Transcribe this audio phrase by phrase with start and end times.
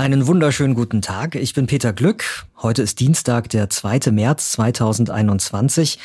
[0.00, 1.34] Einen wunderschönen guten Tag.
[1.34, 2.46] Ich bin Peter Glück.
[2.62, 4.10] Heute ist Dienstag, der 2.
[4.12, 5.98] März 2021.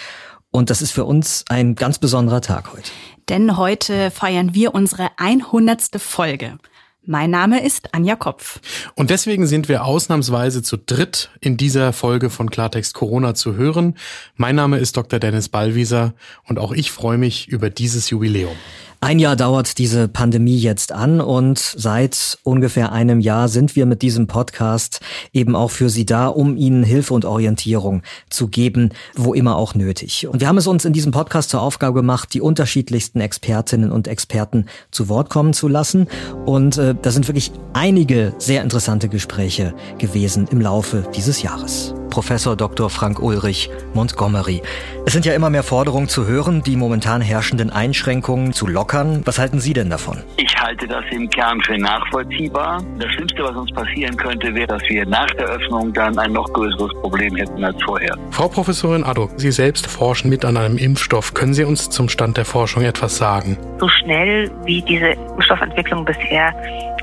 [0.51, 2.91] Und das ist für uns ein ganz besonderer Tag heute.
[3.29, 5.91] Denn heute feiern wir unsere 100.
[5.97, 6.57] Folge.
[7.05, 8.59] Mein Name ist Anja Kopf.
[8.95, 13.95] Und deswegen sind wir ausnahmsweise zu dritt in dieser Folge von Klartext Corona zu hören.
[14.35, 15.19] Mein Name ist Dr.
[15.19, 18.57] Dennis Ballwieser und auch ich freue mich über dieses Jubiläum.
[19.05, 24.01] Ein Jahr dauert diese Pandemie jetzt an und seit ungefähr einem Jahr sind wir mit
[24.01, 24.99] diesem Podcast
[25.31, 29.75] eben auch für Sie da, um Ihnen Hilfe und Orientierung zu geben, wo immer auch
[29.75, 30.25] nötig.
[30.27, 34.07] Und wir haben es uns in diesem Podcast zur Aufgabe gemacht, die unterschiedlichsten Expertinnen und
[34.07, 36.07] Experten zu Wort kommen zu lassen.
[36.47, 41.93] Und äh, da sind wirklich einige sehr interessante Gespräche gewesen im Laufe dieses Jahres.
[42.15, 42.89] Professor Dr.
[42.89, 44.61] Frank Ulrich, Montgomery.
[45.05, 49.21] Es sind ja immer mehr Forderungen zu hören, die momentan herrschenden Einschränkungen zu lockern.
[49.25, 50.23] Was halten Sie denn davon?
[50.37, 52.81] Ich halte das im Kern für nachvollziehbar.
[52.99, 56.47] Das Schlimmste, was uns passieren könnte, wäre, dass wir nach der Öffnung dann ein noch
[56.53, 58.15] größeres Problem hätten als vorher.
[58.31, 61.33] Frau Professorin Addo, Sie selbst forschen mit an einem Impfstoff.
[61.33, 63.57] Können Sie uns zum Stand der Forschung etwas sagen?
[63.81, 66.53] So schnell wie diese Impfstoffentwicklung bisher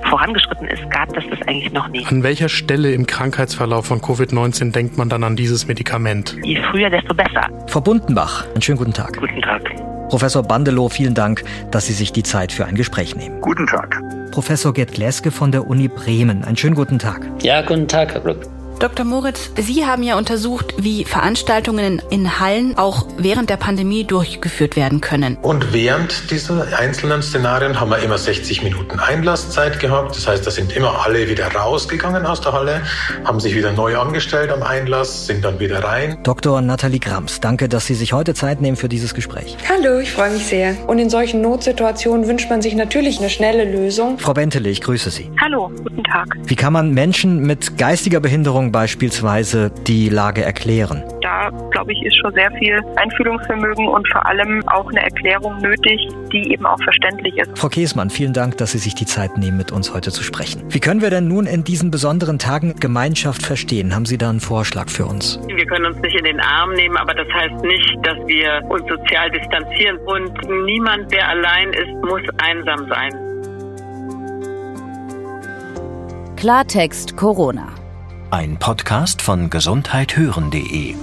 [0.04, 2.06] vorangeschritten ist, gab das das eigentlich noch nicht.
[2.10, 6.36] An welcher Stelle im Krankheitsverlauf von Covid-19 denkt man dann an dieses Medikament?
[6.42, 7.48] Je früher, desto besser.
[7.66, 9.16] Frau Bundenbach, einen schönen guten Tag.
[9.18, 9.62] Guten Tag.
[10.08, 13.40] Professor Bandelow, vielen Dank, dass Sie sich die Zeit für ein Gespräch nehmen.
[13.40, 13.98] Guten Tag.
[14.30, 17.26] Professor Gerd Gläske von der Uni Bremen, einen schönen guten Tag.
[17.42, 18.46] Ja, guten Tag, Herr Glück.
[18.78, 19.04] Dr.
[19.04, 25.00] Moritz, Sie haben ja untersucht, wie Veranstaltungen in Hallen auch während der Pandemie durchgeführt werden
[25.00, 25.36] können.
[25.40, 30.16] Und während dieser einzelnen Szenarien haben wir immer 60 Minuten Einlasszeit gehabt.
[30.16, 32.82] Das heißt, da sind immer alle wieder rausgegangen aus der Halle,
[33.24, 36.18] haben sich wieder neu angestellt am Einlass, sind dann wieder rein.
[36.22, 36.60] Dr.
[36.60, 39.56] Nathalie Grams, danke, dass Sie sich heute Zeit nehmen für dieses Gespräch.
[39.68, 40.76] Hallo, ich freue mich sehr.
[40.88, 44.18] Und in solchen Notsituationen wünscht man sich natürlich eine schnelle Lösung.
[44.18, 45.30] Frau Bentele, ich grüße Sie.
[45.40, 46.26] Hallo, guten Tag.
[46.44, 51.02] Wie kann man Menschen mit geistiger Behinderung beispielsweise die Lage erklären?
[51.22, 55.98] Da, glaube ich, ist schon sehr viel Einfühlungsvermögen und vor allem auch eine Erklärung nötig,
[56.32, 57.58] die eben auch verständlich ist.
[57.58, 60.62] Frau Käsmann, vielen Dank, dass Sie sich die Zeit nehmen, mit uns heute zu sprechen.
[60.68, 63.94] Wie können wir denn nun in diesen besonderen Tagen Gemeinschaft verstehen?
[63.94, 65.40] Haben Sie da einen Vorschlag für uns?
[65.48, 68.82] Wir können uns nicht in den Arm nehmen, aber das heißt nicht, dass wir uns
[68.88, 69.96] sozial distanzieren.
[70.06, 70.32] Und
[70.66, 73.32] niemand, der allein ist, muss einsam sein.
[76.36, 77.81] Klartext Corona.
[78.32, 80.94] Ein Podcast von gesundheithören.de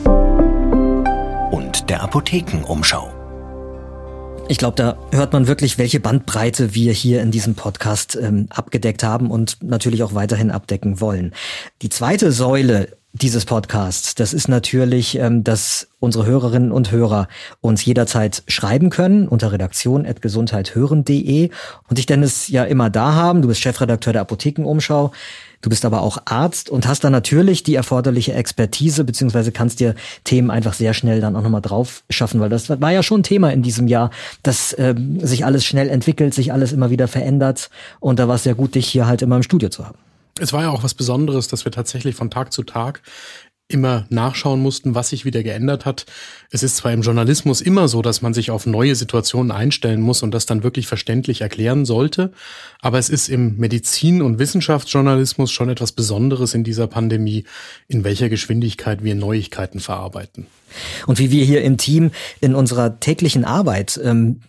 [1.52, 3.14] und der Apothekenumschau.
[4.48, 9.04] Ich glaube, da hört man wirklich, welche Bandbreite wir hier in diesem Podcast ähm, abgedeckt
[9.04, 11.36] haben und natürlich auch weiterhin abdecken wollen.
[11.84, 17.28] Die zweite Säule dieses Podcasts, das ist natürlich, ähm, dass unsere Hörerinnen und Hörer
[17.62, 21.52] uns jederzeit schreiben können unter redaktion.gesundheithören.de
[21.90, 23.44] und dich Dennis ja immer da haben.
[23.44, 25.12] Du bist Chefredakteur der Apothekenumschau.
[25.62, 29.96] Du bist aber auch Arzt und hast dann natürlich die erforderliche Expertise, beziehungsweise kannst dir
[30.24, 33.52] Themen einfach sehr schnell dann auch nochmal drauf schaffen, weil das war ja schon Thema
[33.52, 34.12] in diesem Jahr,
[34.44, 38.44] dass ähm, sich alles schnell entwickelt, sich alles immer wieder verändert und da war es
[38.44, 39.98] sehr gut, dich hier halt immer im Studio zu haben.
[40.40, 43.02] Es war ja auch was Besonderes, dass wir tatsächlich von Tag zu Tag
[43.70, 46.08] immer nachschauen mussten, was sich wieder geändert hat.
[46.50, 50.24] Es ist zwar im Journalismus immer so, dass man sich auf neue Situationen einstellen muss
[50.24, 52.34] und das dann wirklich verständlich erklären sollte,
[52.82, 57.46] aber es ist im Medizin- und Wissenschaftsjournalismus schon etwas Besonderes in dieser Pandemie,
[57.88, 60.48] in welcher Geschwindigkeit wir Neuigkeiten verarbeiten.
[61.06, 64.42] Und wie wir hier im Team in unserer täglichen Arbeit ähm,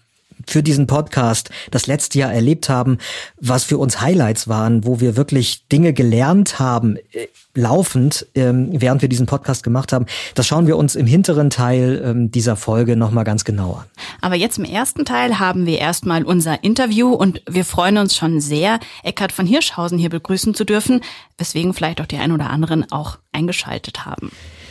[0.47, 2.99] für diesen Podcast das letzte Jahr erlebt haben,
[3.41, 9.03] was für uns Highlights waren, wo wir wirklich Dinge gelernt haben, äh, laufend, ähm, während
[9.03, 10.07] wir diesen Podcast gemacht haben.
[10.35, 13.87] Das schauen wir uns im hinteren Teil ähm, dieser Folge nochmal ganz genau an.
[14.21, 18.41] Aber jetzt im ersten Teil haben wir erstmal unser Interview und wir freuen uns schon
[18.41, 21.01] sehr, Eckhard von Hirschhausen hier begrüßen zu dürfen,
[21.39, 24.31] weswegen vielleicht auch die ein oder anderen auch eingeschaltet haben.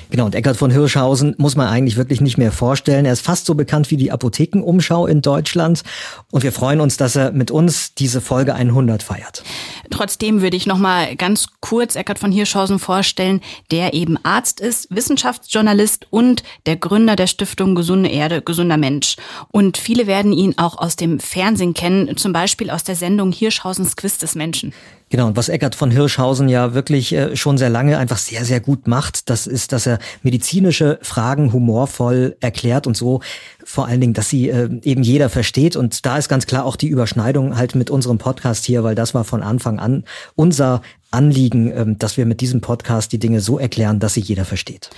[0.09, 3.05] Genau, und Eckhard von Hirschhausen muss man eigentlich wirklich nicht mehr vorstellen.
[3.05, 5.83] Er ist fast so bekannt wie die Apothekenumschau in Deutschland.
[6.31, 9.43] Und wir freuen uns, dass er mit uns diese Folge 100 feiert.
[9.91, 14.87] Trotzdem würde ich noch mal ganz kurz Eckhard von Hirschhausen vorstellen, der eben Arzt ist,
[14.89, 19.15] Wissenschaftsjournalist und der Gründer der Stiftung Gesunde Erde, gesunder Mensch.
[19.51, 23.95] Und viele werden ihn auch aus dem Fernsehen kennen, zum Beispiel aus der Sendung Hirschhausens
[23.95, 24.73] Quiz des Menschen.
[25.09, 28.59] Genau, und was Eckert von Hirschhausen ja wirklich äh, schon sehr lange einfach sehr, sehr
[28.59, 33.21] gut macht, das ist, dass er medizinische Fragen humorvoll erklärt und so
[33.63, 35.75] vor allen Dingen, dass sie äh, eben jeder versteht.
[35.75, 39.15] Und da ist ganz klar auch die Überschneidung halt mit unserem Podcast hier, weil das
[39.15, 40.03] war von Anfang an
[40.35, 44.45] unser Anliegen, ähm, dass wir mit diesem Podcast die Dinge so erklären, dass sie jeder
[44.45, 44.91] versteht.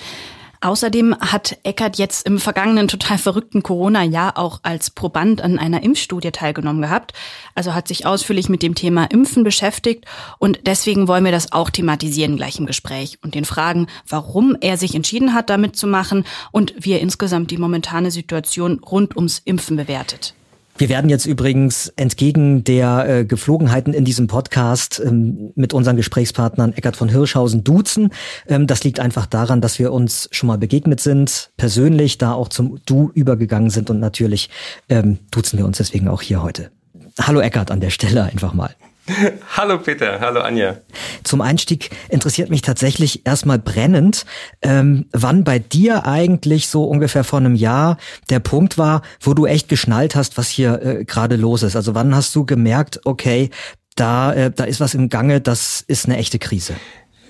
[0.64, 6.32] Außerdem hat Eckert jetzt im vergangenen total verrückten Corona-Jahr auch als Proband an einer Impfstudie
[6.32, 7.14] teilgenommen gehabt.
[7.56, 10.06] Also hat sich ausführlich mit dem Thema Impfen beschäftigt
[10.38, 14.78] und deswegen wollen wir das auch thematisieren gleich im Gespräch und den Fragen, warum er
[14.78, 19.40] sich entschieden hat, damit zu machen und wie er insgesamt die momentane Situation rund ums
[19.44, 20.36] Impfen bewertet.
[20.82, 26.74] Wir werden jetzt übrigens entgegen der äh, Geflogenheiten in diesem Podcast ähm, mit unseren Gesprächspartnern
[26.74, 28.10] Eckart von Hirschhausen duzen.
[28.48, 32.48] Ähm, das liegt einfach daran, dass wir uns schon mal begegnet sind, persönlich, da auch
[32.48, 34.50] zum Du übergegangen sind und natürlich
[34.90, 36.72] ähm, duzen wir uns deswegen auch hier heute.
[37.20, 38.72] Hallo Eckart an der Stelle einfach mal.
[39.58, 40.78] hallo Peter, hallo Anja.
[41.24, 44.26] Zum Einstieg interessiert mich tatsächlich erstmal brennend,
[44.62, 47.98] ähm, wann bei dir eigentlich so ungefähr vor einem Jahr
[48.30, 51.76] der Punkt war, wo du echt geschnallt hast, was hier äh, gerade los ist.
[51.76, 53.50] Also wann hast du gemerkt, okay,
[53.96, 56.76] da, äh, da ist was im Gange, das ist eine echte Krise.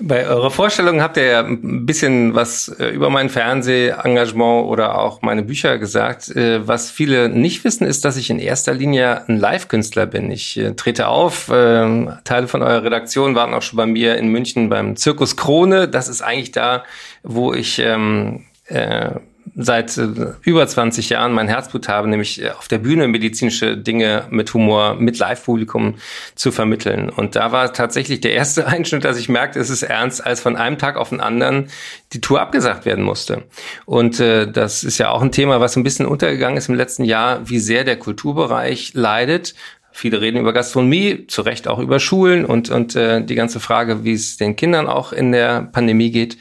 [0.03, 5.21] Bei eurer Vorstellung habt ihr ja ein bisschen was äh, über mein Fernsehengagement oder auch
[5.21, 6.29] meine Bücher gesagt.
[6.35, 10.31] Äh, was viele nicht wissen, ist, dass ich in erster Linie ein Live-Künstler bin.
[10.31, 11.47] Ich äh, trete auf.
[11.47, 15.87] Teile von eurer Redaktion waren auch schon bei mir in München beim Zirkus Krone.
[15.87, 16.83] Das ist eigentlich da,
[17.23, 19.11] wo ich ähm, äh,
[19.55, 20.07] seit äh,
[20.43, 24.95] über 20 Jahren mein Herzblut habe, nämlich äh, auf der Bühne medizinische Dinge mit Humor,
[24.95, 25.95] mit Live-Publikum
[26.35, 27.09] zu vermitteln.
[27.09, 30.55] Und da war tatsächlich der erste Einschnitt, dass ich merkte, es ist ernst, als von
[30.55, 31.69] einem Tag auf den anderen
[32.13, 33.43] die Tour abgesagt werden musste.
[33.85, 37.03] Und äh, das ist ja auch ein Thema, was ein bisschen untergegangen ist im letzten
[37.03, 39.53] Jahr, wie sehr der Kulturbereich leidet
[39.93, 44.03] Viele reden über Gastronomie, zu Recht auch über Schulen und, und äh, die ganze Frage,
[44.03, 46.37] wie es den Kindern auch in der Pandemie geht.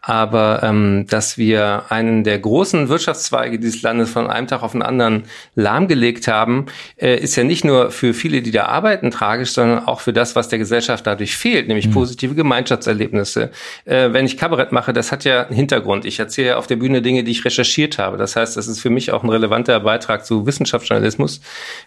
[0.00, 4.82] Aber ähm, dass wir einen der großen Wirtschaftszweige dieses Landes von einem Tag auf den
[4.82, 5.24] anderen
[5.54, 6.66] lahmgelegt haben,
[6.96, 10.34] äh, ist ja nicht nur für viele, die da arbeiten, tragisch, sondern auch für das,
[10.34, 11.92] was der Gesellschaft dadurch fehlt, nämlich mhm.
[11.92, 13.50] positive Gemeinschaftserlebnisse.
[13.84, 16.04] Äh, wenn ich Kabarett mache, das hat ja einen Hintergrund.
[16.04, 18.16] Ich erzähle auf der Bühne Dinge, die ich recherchiert habe.
[18.16, 21.40] Das heißt, das ist für mich auch ein relevanter Beitrag zu Wissenschaftsjournalismus.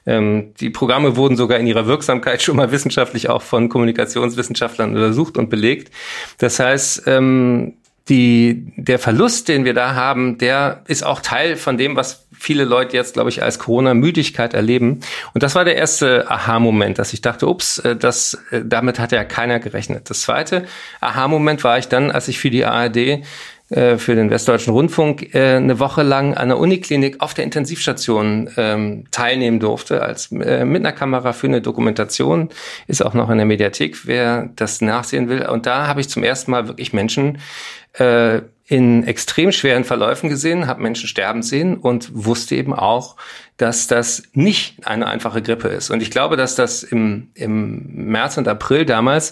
[0.05, 4.95] Ähm, die Programme Programme wurden sogar in ihrer Wirksamkeit schon mal wissenschaftlich auch von Kommunikationswissenschaftlern
[4.95, 5.91] untersucht und belegt.
[6.37, 7.73] Das heißt, ähm,
[8.09, 12.63] die, der Verlust, den wir da haben, der ist auch Teil von dem, was viele
[12.63, 15.01] Leute jetzt, glaube ich, als Corona-Müdigkeit erleben.
[15.33, 19.11] Und das war der erste Aha-Moment, dass ich dachte, ups, äh, das, äh, damit hat
[19.11, 20.09] ja keiner gerechnet.
[20.09, 20.65] Das zweite
[21.01, 23.23] Aha-Moment war ich dann, als ich für die ARD
[23.69, 29.03] für den Westdeutschen Rundfunk äh, eine Woche lang an der Uniklinik auf der Intensivstation ähm,
[29.11, 32.47] teilnehmen durfte, als äh, mit einer Kamera für eine Dokumentation,
[32.87, 35.45] ist auch noch in der Mediathek, wer das nachsehen will.
[35.45, 37.39] Und da habe ich zum ersten Mal wirklich Menschen
[37.97, 43.15] äh, in extrem schweren Verläufen gesehen, habe Menschen sterben sehen und wusste eben auch,
[43.55, 45.89] dass das nicht eine einfache Grippe ist.
[45.89, 49.31] Und ich glaube, dass das im, im März und April damals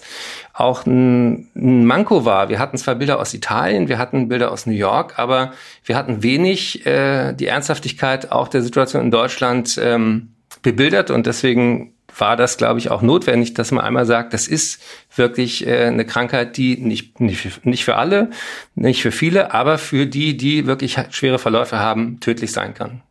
[0.53, 2.47] auch ein, ein Manko war.
[2.47, 5.51] Wir hatten zwar Bilder aus Italien, wir hatten Bilder aus New York, aber
[5.83, 11.94] wir hatten wenig äh, die Ernsthaftigkeit auch der Situation in Deutschland ähm, bebildert und deswegen
[12.17, 14.79] war das, glaube ich, auch notwendig, dass man einmal sagt, das ist
[15.15, 18.29] wirklich äh, eine Krankheit, die nicht, nicht, nicht für alle,
[18.75, 23.01] nicht für viele, aber für die, die wirklich schwere Verläufe haben, tödlich sein kann.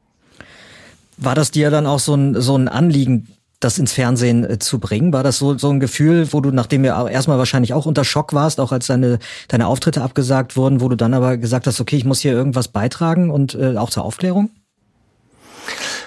[1.17, 3.29] War das dir dann auch so ein, so ein Anliegen,
[3.61, 5.13] das ins Fernsehen äh, zu bringen?
[5.13, 8.33] War das so, so ein Gefühl, wo du, nachdem du erstmal wahrscheinlich auch unter Schock
[8.33, 9.19] warst, auch als deine,
[9.49, 12.69] deine Auftritte abgesagt wurden, wo du dann aber gesagt hast, okay, ich muss hier irgendwas
[12.69, 14.51] beitragen und äh, auch zur Aufklärung?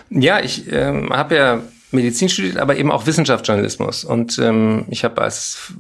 [0.10, 1.62] Ja, ich ähm, habe ja
[1.92, 4.04] Medizin studiert, aber eben auch Wissenschaftsjournalismus.
[4.04, 5.74] Und ähm, ich habe als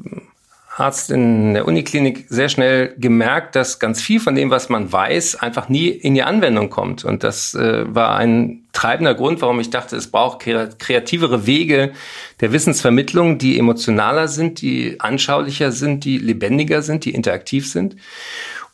[0.77, 5.37] Arzt in der Uniklinik sehr schnell gemerkt, dass ganz viel von dem, was man weiß,
[5.37, 7.03] einfach nie in die Anwendung kommt.
[7.03, 11.93] Und das äh, war ein treibender Grund, warum ich dachte, es braucht kreativere Wege
[12.41, 17.95] der Wissensvermittlung, die emotionaler sind, die anschaulicher sind, die lebendiger sind, die interaktiv sind.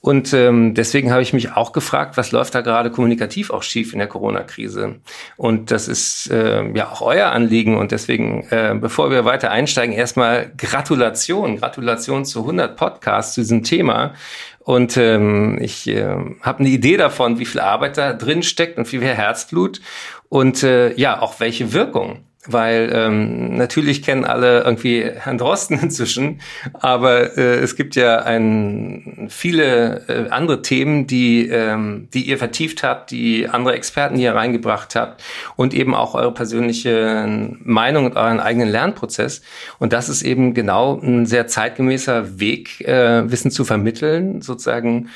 [0.06, 3.94] Und ähm, deswegen habe ich mich auch gefragt, was läuft da gerade kommunikativ auch schief
[3.94, 4.96] in der Corona-Krise?
[5.38, 7.78] Und das ist äh, ja auch euer Anliegen.
[7.78, 13.64] Und deswegen, äh, bevor wir weiter einsteigen, erstmal Gratulation, Gratulation zu 100 Podcasts zu diesem
[13.64, 14.14] Thema.
[14.60, 18.92] Und ähm, ich äh, habe eine Idee davon, wie viel Arbeit da drin steckt und
[18.92, 19.80] wie viel Herzblut
[20.28, 26.42] und äh, ja, auch welche Wirkung weil ähm, natürlich kennen alle irgendwie Herrn Drosten inzwischen,
[26.74, 32.84] aber äh, es gibt ja ein, viele äh, andere Themen, die, ähm, die ihr vertieft
[32.84, 35.24] habt, die andere Experten hier reingebracht habt
[35.56, 37.28] und eben auch eure persönliche
[37.64, 39.42] Meinung und euren eigenen Lernprozess.
[39.80, 45.10] Und das ist eben genau ein sehr zeitgemäßer Weg, äh, Wissen zu vermitteln, sozusagen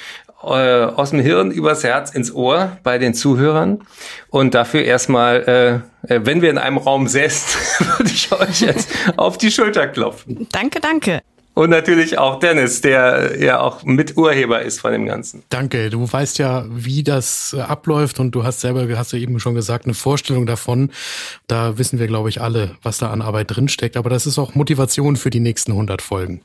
[0.51, 3.80] äh, aus dem Hirn übers Herz ins Ohr bei den Zuhörern.
[4.30, 7.60] Und dafür erstmal, äh, äh wenn wir in einem Raum säßen,
[7.98, 10.48] würde ich euch jetzt auf die Schulter klopfen.
[10.51, 11.22] Danke, danke.
[11.58, 15.42] Und natürlich auch Dennis, der ja auch Miturheber ist von dem Ganzen.
[15.50, 15.89] Danke.
[15.89, 19.56] Du weißt ja, wie das äh, abläuft und du hast selber, hast du eben schon
[19.56, 20.92] gesagt, eine Vorstellung davon.
[21.48, 23.98] Da wissen wir, glaube ich, alle, was da an Arbeit drinsteckt.
[23.98, 26.42] Aber das ist auch Motivation für die nächsten 100 Folgen.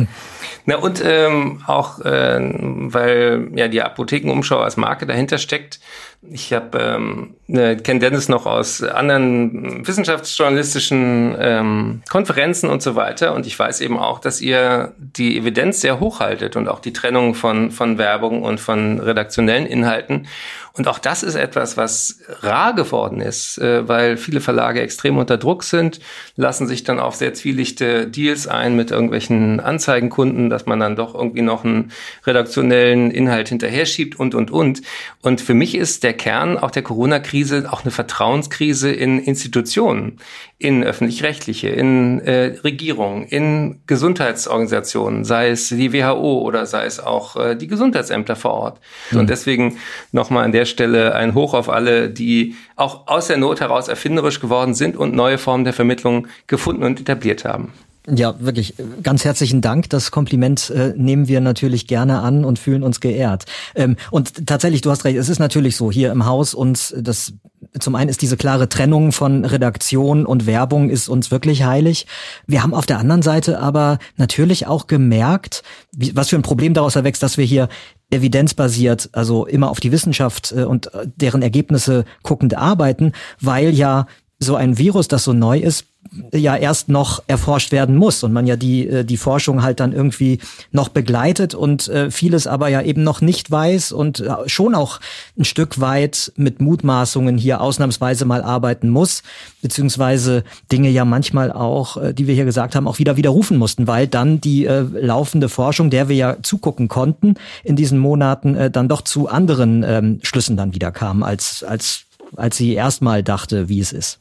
[0.70, 5.80] Na und ähm, auch, äh, weil ja die Apothekenumschau als Marke dahinter steckt.
[6.22, 13.34] Ich habe ähm, ne, kenne Dennis noch aus anderen wissenschaftsjournalistischen ähm, Konferenzen und so weiter.
[13.34, 16.92] Und ich weiß eben auch, dass ihr die Evidenz sehr hoch haltet und auch die
[16.92, 20.26] Trennung von von Werbung und von redaktionellen Inhalten.
[20.72, 25.36] Und auch das ist etwas, was rar geworden ist, äh, weil viele Verlage extrem unter
[25.36, 26.00] Druck sind,
[26.36, 31.14] lassen sich dann auf sehr zwielichte Deals ein mit irgendwelchen Anzeigenkunden, dass man dann doch
[31.14, 31.92] irgendwie noch einen
[32.24, 34.82] redaktionellen Inhalt hinterher schiebt und, und, und.
[35.22, 40.18] Und für mich ist der Kern auch der Corona-Krise auch eine Vertrauenskrise in Institutionen,
[40.58, 47.36] in öffentlich-rechtliche, in äh, Regierungen, in Gesundheitsorganisationen, sei es die WHO oder sei es auch
[47.36, 48.80] äh, die Gesundheitsämter vor Ort.
[49.10, 49.20] Mhm.
[49.20, 49.78] Und deswegen
[50.12, 54.40] nochmal an der Stelle ein Hoch auf alle, die auch aus der Not heraus erfinderisch
[54.40, 57.72] geworden sind und neue Formen der Vermittlung gefunden und etabliert haben.
[58.14, 59.88] Ja, wirklich ganz herzlichen Dank.
[59.90, 63.44] Das Kompliment äh, nehmen wir natürlich gerne an und fühlen uns geehrt.
[63.74, 67.32] Ähm, und tatsächlich, du hast recht, es ist natürlich so, hier im Haus uns das
[67.78, 72.06] zum einen ist diese klare Trennung von Redaktion und Werbung ist uns wirklich heilig.
[72.46, 75.62] Wir haben auf der anderen Seite aber natürlich auch gemerkt,
[75.92, 77.68] wie, was für ein Problem daraus erwächst, dass wir hier
[78.10, 84.06] evidenzbasiert, also immer auf die Wissenschaft äh, und äh, deren Ergebnisse guckend arbeiten, weil ja
[84.40, 85.84] so ein Virus, das so neu ist,
[86.32, 89.92] ja erst noch erforscht werden muss und man ja die äh, die Forschung halt dann
[89.92, 90.40] irgendwie
[90.72, 94.98] noch begleitet und äh, vieles aber ja eben noch nicht weiß und äh, schon auch
[95.38, 99.22] ein Stück weit mit Mutmaßungen hier ausnahmsweise mal arbeiten muss
[99.62, 100.42] beziehungsweise
[100.72, 104.40] Dinge ja manchmal auch die wir hier gesagt haben auch wieder widerrufen mussten weil dann
[104.40, 109.02] die äh, laufende Forschung der wir ja zugucken konnten in diesen Monaten äh, dann doch
[109.02, 112.04] zu anderen ähm, Schlüssen dann wieder kam als als
[112.36, 114.18] als sie erstmal dachte wie es ist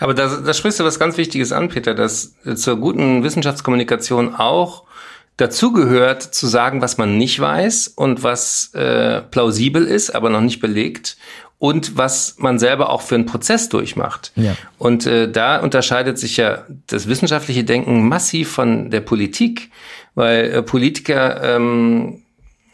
[0.00, 4.84] aber da, da sprichst du was ganz Wichtiges an, Peter, dass zur guten Wissenschaftskommunikation auch
[5.38, 10.60] dazugehört, zu sagen, was man nicht weiß und was äh, plausibel ist, aber noch nicht
[10.60, 11.16] belegt
[11.58, 14.32] und was man selber auch für einen Prozess durchmacht.
[14.36, 14.56] Ja.
[14.78, 19.70] Und äh, da unterscheidet sich ja das wissenschaftliche Denken massiv von der Politik,
[20.14, 22.22] weil äh, Politiker ähm,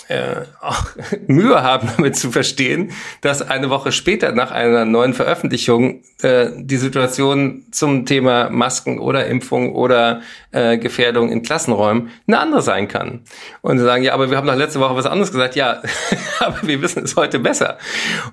[0.09, 0.87] äh, auch
[1.27, 6.77] Mühe haben, damit zu verstehen, dass eine Woche später nach einer neuen Veröffentlichung äh, die
[6.77, 13.23] Situation zum Thema Masken oder Impfung oder äh, Gefährdung in Klassenräumen eine andere sein kann.
[13.63, 15.57] Und sie sagen, ja, aber wir haben doch letzte Woche was anderes gesagt.
[15.57, 15.83] Ja,
[16.41, 17.79] aber wir wissen es heute besser.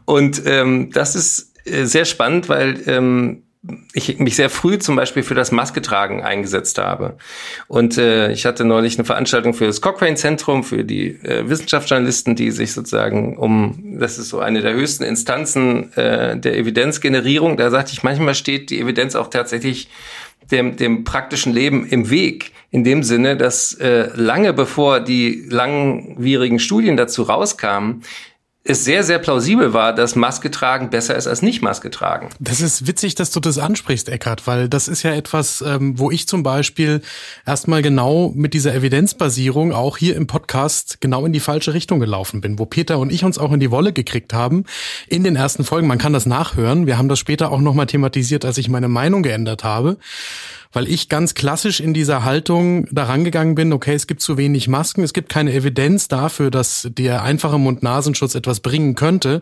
[0.06, 3.44] Und ähm, das ist äh, sehr spannend, weil ähm,
[3.94, 7.18] ich mich sehr früh zum Beispiel für das Masketragen eingesetzt habe.
[7.68, 12.50] Und äh, ich hatte neulich eine Veranstaltung für das Cochrane-Zentrum, für die äh, Wissenschaftsjournalisten, die
[12.50, 17.94] sich sozusagen um, das ist so eine der höchsten Instanzen äh, der Evidenzgenerierung, da sagte
[17.94, 19.90] ich, manchmal steht die Evidenz auch tatsächlich
[20.50, 26.58] dem, dem praktischen Leben im Weg, in dem Sinne, dass äh, lange bevor die langwierigen
[26.58, 28.02] Studien dazu rauskamen,
[28.64, 32.30] es sehr, sehr plausibel war, dass Maske tragen besser ist als nicht Maske tragen.
[32.40, 36.12] Das ist witzig, dass du das ansprichst, Eckart, weil das ist ja etwas, ähm, wo
[36.12, 37.02] ich zum Beispiel
[37.46, 42.40] erstmal genau mit dieser Evidenzbasierung auch hier im Podcast genau in die falsche Richtung gelaufen
[42.40, 44.66] bin, wo Peter und ich uns auch in die Wolle gekriegt haben
[45.08, 45.88] in den ersten Folgen.
[45.88, 46.86] Man kann das nachhören.
[46.86, 49.98] Wir haben das später auch nochmal thematisiert, als ich meine Meinung geändert habe
[50.72, 54.68] weil ich ganz klassisch in dieser Haltung daran gegangen bin, okay, es gibt zu wenig
[54.68, 59.42] Masken, es gibt keine Evidenz dafür, dass der einfache Mund-Nasenschutz etwas bringen könnte.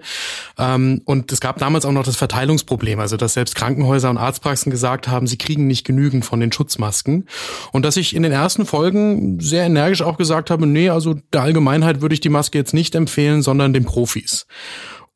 [0.57, 4.71] Ähm, und es gab damals auch noch das Verteilungsproblem, also dass selbst Krankenhäuser und Arztpraxen
[4.71, 7.27] gesagt haben, sie kriegen nicht genügend von den Schutzmasken.
[7.71, 11.41] Und dass ich in den ersten Folgen sehr energisch auch gesagt habe, nee, also der
[11.41, 14.47] Allgemeinheit würde ich die Maske jetzt nicht empfehlen, sondern den Profis.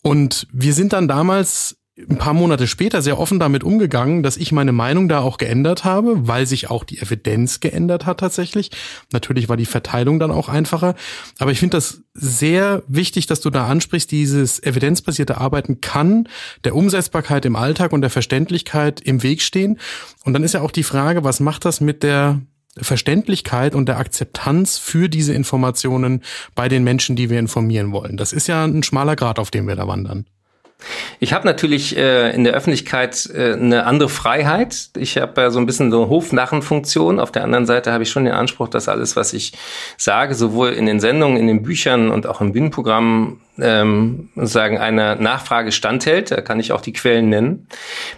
[0.01, 4.51] Und wir sind dann damals ein paar Monate später sehr offen damit umgegangen, dass ich
[4.51, 8.71] meine Meinung da auch geändert habe, weil sich auch die Evidenz geändert hat tatsächlich.
[9.11, 10.95] Natürlich war die Verteilung dann auch einfacher.
[11.37, 16.27] Aber ich finde das sehr wichtig, dass du da ansprichst, dieses evidenzbasierte Arbeiten kann
[16.63, 19.79] der Umsetzbarkeit im Alltag und der Verständlichkeit im Weg stehen.
[20.25, 22.41] Und dann ist ja auch die Frage, was macht das mit der
[22.75, 26.23] Verständlichkeit und der Akzeptanz für diese Informationen
[26.55, 28.17] bei den Menschen, die wir informieren wollen.
[28.17, 30.25] Das ist ja ein schmaler Grad, auf dem wir da wandern.
[31.19, 34.89] Ich habe natürlich äh, in der Öffentlichkeit äh, eine andere Freiheit.
[34.97, 37.19] Ich habe ja so ein bisschen so Hofnarrenfunktion.
[37.19, 39.53] Auf der anderen Seite habe ich schon den Anspruch, dass alles, was ich
[39.97, 45.15] sage, sowohl in den Sendungen, in den Büchern und auch im Bühnenprogramm ähm, sagen einer
[45.15, 46.31] Nachfrage standhält.
[46.31, 47.67] Da kann ich auch die Quellen nennen.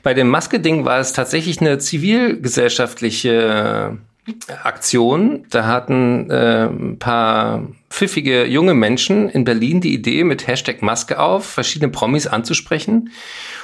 [0.01, 3.97] Bei dem Maske-Ding war es tatsächlich eine zivilgesellschaftliche
[4.63, 5.45] Aktion.
[5.51, 11.17] Da hatten äh, ein paar pfiffige junge Menschen in Berlin die Idee, mit Hashtag Maske
[11.17, 13.11] auf verschiedene Promis anzusprechen.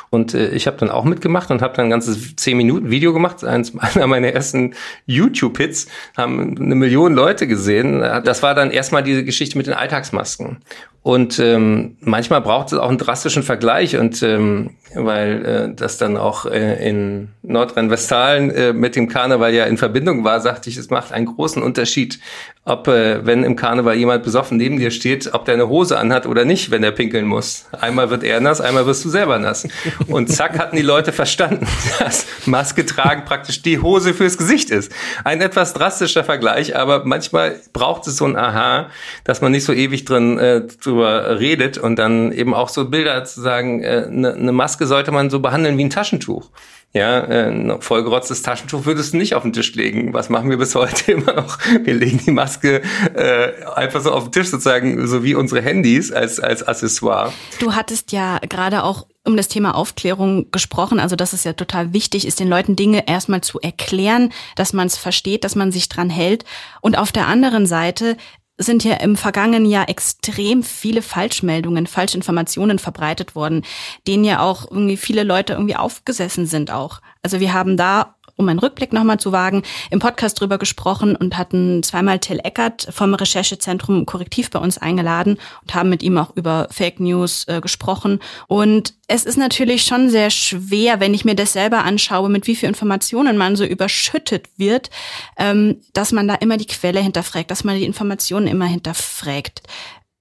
[0.09, 3.11] Und äh, ich habe dann auch mitgemacht und habe dann ein ganzes 10 Minuten Video
[3.11, 3.43] gemacht.
[3.43, 4.73] Eins einer meiner ersten
[5.05, 7.99] YouTube-Hits haben eine Million Leute gesehen.
[7.99, 10.59] Das war dann erstmal diese Geschichte mit den Alltagsmasken.
[11.03, 16.15] Und ähm, manchmal braucht es auch einen drastischen Vergleich und ähm, weil äh, das dann
[16.15, 20.91] auch äh, in Nordrhein-Westfalen äh, mit dem Karneval ja in Verbindung war, sagte ich, es
[20.91, 22.19] macht einen großen Unterschied,
[22.65, 26.25] ob äh, wenn im Karneval jemand besoffen neben dir steht, ob der eine Hose anhat
[26.25, 27.65] oder nicht, wenn er pinkeln muss.
[27.71, 29.67] Einmal wird er nass, einmal wirst du selber nass.
[30.07, 31.67] Und zack hatten die Leute verstanden,
[31.99, 34.91] dass Maske tragen praktisch die Hose fürs Gesicht ist.
[35.23, 38.89] Ein etwas drastischer Vergleich, aber manchmal braucht es so ein Aha,
[39.23, 43.23] dass man nicht so ewig drin äh, drüber redet und dann eben auch so Bilder
[43.23, 46.49] zu sagen, äh, eine ne Maske sollte man so behandeln wie ein Taschentuch.
[46.93, 50.13] Ja, äh, ein vollgerotztes Taschentuch würdest du nicht auf den Tisch legen.
[50.13, 51.57] Was machen wir bis heute immer noch?
[51.83, 52.81] Wir legen die Maske
[53.13, 57.31] äh, einfach so auf den Tisch sozusagen, so wie unsere Handys als, als Accessoire.
[57.59, 61.93] Du hattest ja gerade auch um das Thema Aufklärung gesprochen, also dass es ja total
[61.93, 65.87] wichtig ist, den Leuten Dinge erstmal zu erklären, dass man es versteht, dass man sich
[65.89, 66.43] dran hält.
[66.81, 68.17] Und auf der anderen Seite
[68.61, 73.63] sind ja im vergangenen Jahr extrem viele Falschmeldungen, Falschinformationen verbreitet worden,
[74.07, 77.01] denen ja auch irgendwie viele Leute irgendwie aufgesessen sind auch.
[77.23, 81.37] Also wir haben da um einen Rückblick nochmal zu wagen, im Podcast drüber gesprochen und
[81.37, 86.35] hatten zweimal Till Eckert vom Recherchezentrum Korrektiv bei uns eingeladen und haben mit ihm auch
[86.35, 88.19] über Fake News äh, gesprochen.
[88.47, 92.55] Und es ist natürlich schon sehr schwer, wenn ich mir das selber anschaue, mit wie
[92.55, 94.89] viel Informationen man so überschüttet wird,
[95.37, 99.61] ähm, dass man da immer die Quelle hinterfragt, dass man die Informationen immer hinterfragt.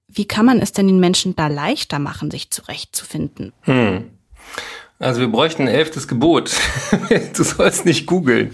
[0.07, 3.53] Wie kann man es denn den Menschen da leichter machen, sich zurechtzufinden?
[3.61, 4.11] Hm.
[5.01, 6.51] Also wir bräuchten ein elftes Gebot.
[7.35, 8.51] du sollst nicht googeln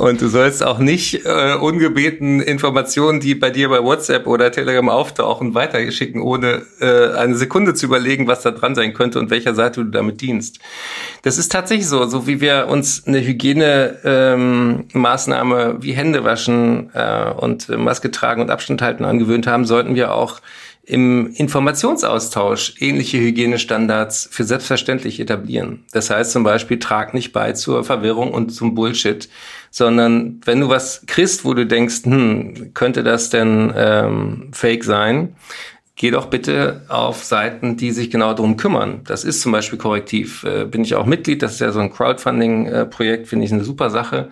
[0.00, 4.88] und du sollst auch nicht äh, ungebeten Informationen, die bei dir bei WhatsApp oder Telegram
[4.88, 9.54] auftauchen, weiterschicken, ohne äh, eine Sekunde zu überlegen, was da dran sein könnte und welcher
[9.54, 10.58] Seite du damit dienst.
[11.22, 17.30] Das ist tatsächlich so, so wie wir uns eine Hygienemaßnahme ähm, wie Hände waschen äh,
[17.30, 20.40] und Maske tragen und Abstand halten angewöhnt haben, sollten wir auch
[20.86, 25.84] im Informationsaustausch ähnliche Hygienestandards für selbstverständlich etablieren.
[25.92, 29.28] Das heißt zum Beispiel, trag nicht bei zur Verwirrung und zum Bullshit,
[29.72, 35.34] sondern wenn du was kriegst, wo du denkst, hm, könnte das denn ähm, fake sein,
[35.96, 39.00] geh doch bitte auf Seiten, die sich genau darum kümmern.
[39.06, 40.44] Das ist zum Beispiel korrektiv.
[40.44, 43.64] Äh, bin ich auch Mitglied, das ist ja so ein Crowdfunding-Projekt, äh, finde ich eine
[43.64, 44.28] super Sache.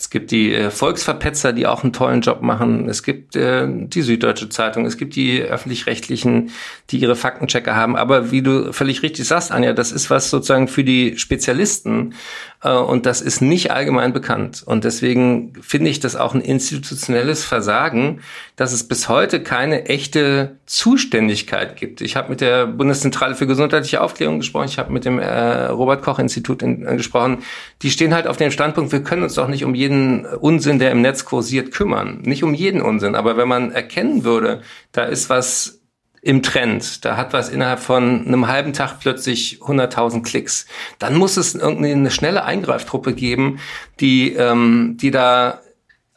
[0.00, 2.88] Es gibt die äh, Volksverpetzer, die auch einen tollen Job machen.
[2.88, 4.86] Es gibt äh, die Süddeutsche Zeitung.
[4.86, 6.52] Es gibt die öffentlich-rechtlichen,
[6.88, 7.96] die ihre Faktenchecker haben.
[7.96, 12.14] Aber wie du völlig richtig sagst, Anja, das ist was sozusagen für die Spezialisten.
[12.62, 14.62] Äh, und das ist nicht allgemein bekannt.
[14.64, 18.20] Und deswegen finde ich das auch ein institutionelles Versagen,
[18.56, 22.00] dass es bis heute keine echte Zuständigkeit gibt.
[22.00, 24.66] Ich habe mit der Bundeszentrale für gesundheitliche Aufklärung gesprochen.
[24.68, 27.38] Ich habe mit dem äh, Robert-Koch-Institut äh, gesprochen.
[27.82, 30.78] Die stehen halt auf dem Standpunkt, wir können uns doch nicht um jeden jeden Unsinn,
[30.78, 32.20] der im Netz kursiert, kümmern.
[32.22, 35.80] Nicht um jeden Unsinn, aber wenn man erkennen würde, da ist was
[36.22, 40.66] im Trend, da hat was innerhalb von einem halben Tag plötzlich 100.000 Klicks,
[40.98, 43.58] dann muss es irgendwie eine schnelle Eingreiftruppe geben,
[44.00, 45.60] die, ähm, die da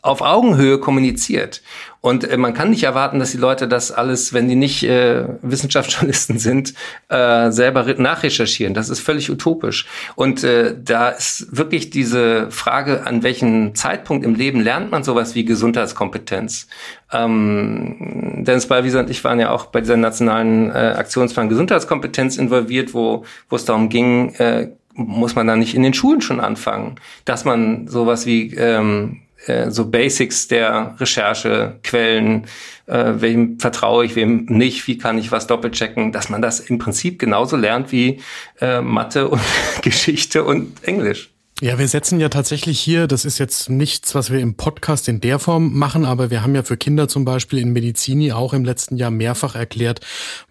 [0.03, 1.61] auf Augenhöhe kommuniziert.
[2.01, 5.25] Und äh, man kann nicht erwarten, dass die Leute das alles, wenn die nicht äh,
[5.41, 6.73] Wissenschaftsjournalisten sind,
[7.07, 8.73] äh, selber nachrecherchieren.
[8.73, 9.87] Das ist völlig utopisch.
[10.15, 15.35] Und äh, da ist wirklich diese Frage, an welchem Zeitpunkt im Leben lernt man sowas
[15.35, 16.67] wie Gesundheitskompetenz?
[17.13, 22.93] Ähm, Dennis Ballwieser und ich waren ja auch bei dieser nationalen äh, Aktionsplan Gesundheitskompetenz involviert,
[22.93, 26.95] wo, wo es darum ging, äh, muss man da nicht in den Schulen schon anfangen,
[27.23, 32.47] dass man sowas wie ähm, äh, so Basics der Recherche, Quellen,
[32.85, 36.77] äh, wem vertraue ich, wem nicht, wie kann ich was doppelchecken, dass man das im
[36.77, 38.21] Prinzip genauso lernt wie
[38.61, 39.41] äh, Mathe und
[39.81, 41.29] Geschichte und Englisch.
[41.61, 45.21] Ja, wir setzen ja tatsächlich hier, das ist jetzt nichts, was wir im Podcast in
[45.21, 48.65] der Form machen, aber wir haben ja für Kinder zum Beispiel in Medizini auch im
[48.65, 50.01] letzten Jahr mehrfach erklärt,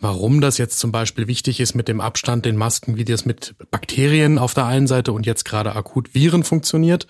[0.00, 3.54] warum das jetzt zum Beispiel wichtig ist mit dem Abstand, den Masken, wie das mit
[3.70, 7.06] Bakterien auf der einen Seite und jetzt gerade akut Viren funktioniert.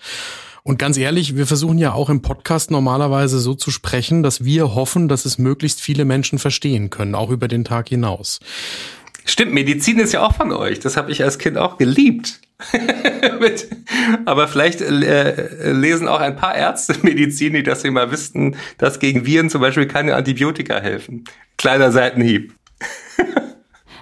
[0.63, 4.75] Und ganz ehrlich, wir versuchen ja auch im Podcast normalerweise so zu sprechen, dass wir
[4.75, 8.39] hoffen, dass es möglichst viele Menschen verstehen können, auch über den Tag hinaus.
[9.25, 10.79] Stimmt, Medizin ist ja auch von euch.
[10.79, 12.39] Das habe ich als Kind auch geliebt.
[14.25, 18.99] Aber vielleicht äh, lesen auch ein paar Ärzte Medizin, die dass sie mal wüssten, dass
[18.99, 21.25] gegen Viren zum Beispiel keine Antibiotika helfen.
[21.57, 22.53] Kleiner Seitenhieb.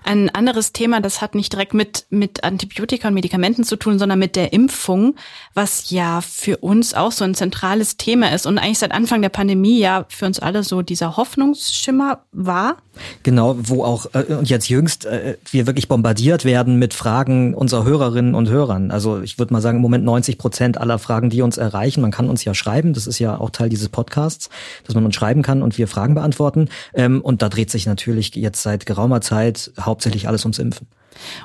[0.03, 4.19] Ein anderes Thema, das hat nicht direkt mit, mit Antibiotika und Medikamenten zu tun, sondern
[4.19, 5.15] mit der Impfung,
[5.53, 9.29] was ja für uns auch so ein zentrales Thema ist und eigentlich seit Anfang der
[9.29, 12.77] Pandemie ja für uns alle so dieser Hoffnungsschimmer war.
[13.23, 17.85] Genau, wo auch äh, und jetzt jüngst äh, wir wirklich bombardiert werden mit Fragen unserer
[17.85, 18.91] Hörerinnen und Hörern.
[18.91, 22.11] Also ich würde mal sagen, im Moment 90 Prozent aller Fragen, die uns erreichen, man
[22.11, 24.49] kann uns ja schreiben, das ist ja auch Teil dieses Podcasts,
[24.85, 26.69] dass man uns schreiben kann und wir Fragen beantworten.
[26.93, 30.87] Ähm, und da dreht sich natürlich jetzt seit geraumer Zeit hauptsächlich alles ums Impfen.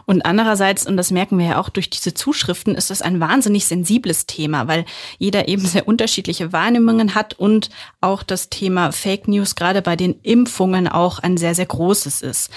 [0.06, 3.66] Und andererseits, und das merken wir ja auch durch diese Zuschriften, ist das ein wahnsinnig
[3.66, 4.84] sensibles Thema, weil
[5.18, 10.14] jeder eben sehr unterschiedliche Wahrnehmungen hat und auch das Thema Fake News gerade bei den
[10.22, 12.50] Impfungen auch ein sehr, sehr großes ist.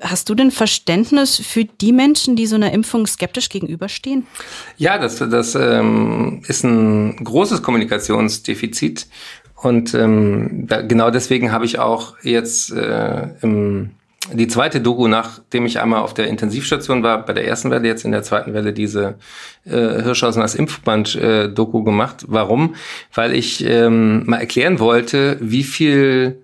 [0.00, 4.26] Hast du denn Verständnis für die Menschen, die so einer Impfung skeptisch gegenüberstehen?
[4.76, 9.06] Ja, das, das ähm, ist ein großes Kommunikationsdefizit.
[9.54, 13.92] Und ähm, da, genau deswegen habe ich auch jetzt äh, im
[14.32, 18.04] die zweite Doku, nachdem ich einmal auf der Intensivstation war, bei der ersten Welle, jetzt
[18.04, 19.14] in der zweiten Welle diese
[19.64, 22.24] äh, Hirschhausen als Impfband-Doku äh, gemacht.
[22.28, 22.74] Warum?
[23.14, 26.42] Weil ich ähm, mal erklären wollte, wie viel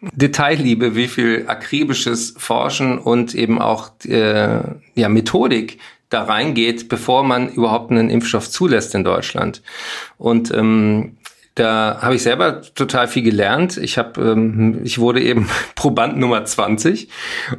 [0.00, 4.60] Detailliebe, wie viel akribisches Forschen und eben auch äh,
[4.94, 5.78] ja, Methodik
[6.08, 9.62] da reingeht, bevor man überhaupt einen Impfstoff zulässt in Deutschland.
[10.18, 11.16] Und ähm,
[11.56, 13.76] da habe ich selber total viel gelernt.
[13.76, 17.08] Ich habe, ähm, ich wurde eben Proband Nummer 20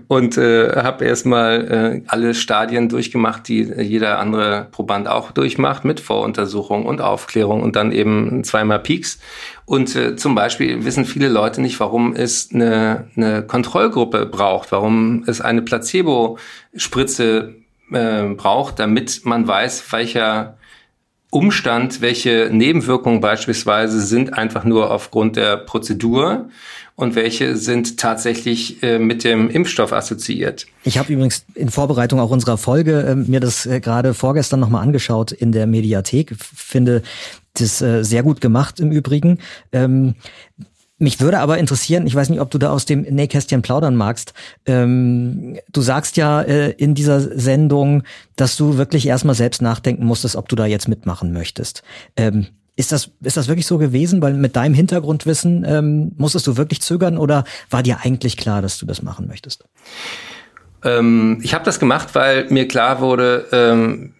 [0.07, 5.99] und äh, habe erstmal äh, alle Stadien durchgemacht, die jeder andere Proband auch durchmacht, mit
[5.99, 9.19] Voruntersuchung und Aufklärung und dann eben zweimal Peaks.
[9.65, 15.23] Und äh, zum Beispiel wissen viele Leute nicht, warum es eine, eine Kontrollgruppe braucht, warum
[15.27, 17.55] es eine Placebo-Spritze
[17.91, 20.57] äh, braucht, damit man weiß, welcher
[21.31, 26.49] Umstand, welche Nebenwirkungen beispielsweise sind einfach nur aufgrund der Prozedur
[26.95, 30.67] und welche sind tatsächlich äh, mit dem Impfstoff assoziiert.
[30.83, 34.83] Ich habe übrigens in Vorbereitung auch unserer Folge äh, mir das äh, gerade vorgestern nochmal
[34.83, 36.35] angeschaut in der Mediathek.
[36.37, 37.01] Finde
[37.53, 39.39] das äh, sehr gut gemacht im Übrigen.
[39.71, 40.15] Ähm,
[41.01, 44.33] mich würde aber interessieren, ich weiß nicht, ob du da aus dem Nähkästchen plaudern magst.
[44.65, 48.03] Ähm, du sagst ja äh, in dieser Sendung,
[48.35, 51.81] dass du wirklich erstmal selbst nachdenken musstest, ob du da jetzt mitmachen möchtest.
[52.15, 54.21] Ähm, ist das, ist das wirklich so gewesen?
[54.21, 58.77] Weil mit deinem Hintergrundwissen ähm, musstest du wirklich zögern oder war dir eigentlich klar, dass
[58.77, 59.65] du das machen möchtest?
[60.83, 64.13] Ähm, ich habe das gemacht, weil mir klar wurde, ähm,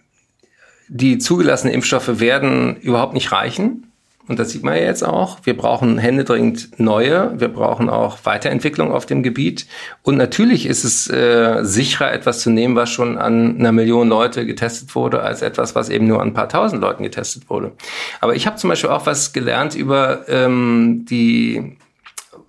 [0.88, 3.91] die zugelassenen Impfstoffe werden überhaupt nicht reichen.
[4.28, 5.38] Und das sieht man ja jetzt auch.
[5.42, 7.38] Wir brauchen händedringend neue.
[7.40, 9.66] Wir brauchen auch Weiterentwicklung auf dem Gebiet.
[10.02, 14.46] Und natürlich ist es äh, sicherer, etwas zu nehmen, was schon an einer Million Leute
[14.46, 17.72] getestet wurde, als etwas, was eben nur an ein paar tausend Leuten getestet wurde.
[18.20, 21.76] Aber ich habe zum Beispiel auch was gelernt über ähm, die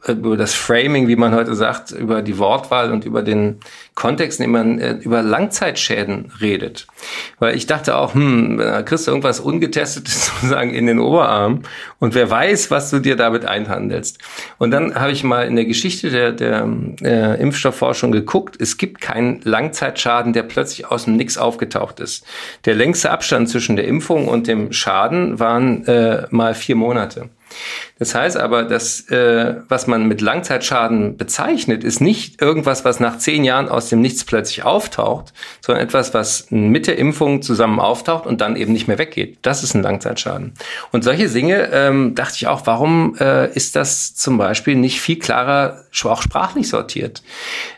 [0.07, 3.59] über das Framing, wie man heute sagt, über die Wortwahl und über den
[3.95, 6.87] Kontext, in dem man äh, über Langzeitschäden redet.
[7.39, 11.61] Weil ich dachte auch, hm, da kriegst du irgendwas Ungetestetes sozusagen in den Oberarm
[11.99, 14.19] und wer weiß, was du dir damit einhandelst.
[14.57, 16.67] Und dann habe ich mal in der Geschichte der, der
[17.01, 22.25] äh, Impfstoffforschung geguckt, es gibt keinen Langzeitschaden, der plötzlich aus dem Nix aufgetaucht ist.
[22.65, 27.29] Der längste Abstand zwischen der Impfung und dem Schaden waren äh, mal vier Monate.
[27.99, 33.17] Das heißt aber, dass äh, was man mit Langzeitschaden bezeichnet, ist nicht irgendwas, was nach
[33.17, 38.25] zehn Jahren aus dem Nichts plötzlich auftaucht, sondern etwas, was mit der Impfung zusammen auftaucht
[38.25, 39.37] und dann eben nicht mehr weggeht.
[39.41, 40.53] Das ist ein Langzeitschaden.
[40.91, 45.19] Und solche Dinge ähm, dachte ich auch, warum äh, ist das zum Beispiel nicht viel
[45.19, 47.23] klarer, auch sprachlich sortiert?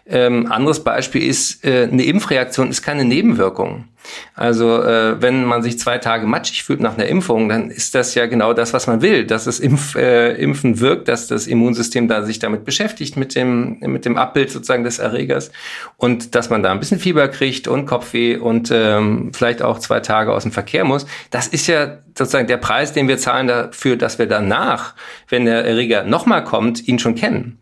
[0.07, 3.85] Ähm, anderes Beispiel ist, äh, eine Impfreaktion ist keine Nebenwirkung.
[4.33, 8.15] Also äh, wenn man sich zwei Tage matschig fühlt nach einer Impfung, dann ist das
[8.15, 12.07] ja genau das, was man will, dass das Impf, äh, Impfen wirkt, dass das Immunsystem
[12.07, 15.51] da sich damit beschäftigt mit dem mit dem Abbild sozusagen des Erregers
[15.97, 19.99] und dass man da ein bisschen Fieber kriegt und Kopfweh und ähm, vielleicht auch zwei
[19.99, 21.05] Tage aus dem Verkehr muss.
[21.31, 24.93] Das ist ja sozusagen der Preis, den wir zahlen dafür, dass wir danach,
[25.29, 27.59] wenn der Erreger nochmal kommt, ihn schon kennen.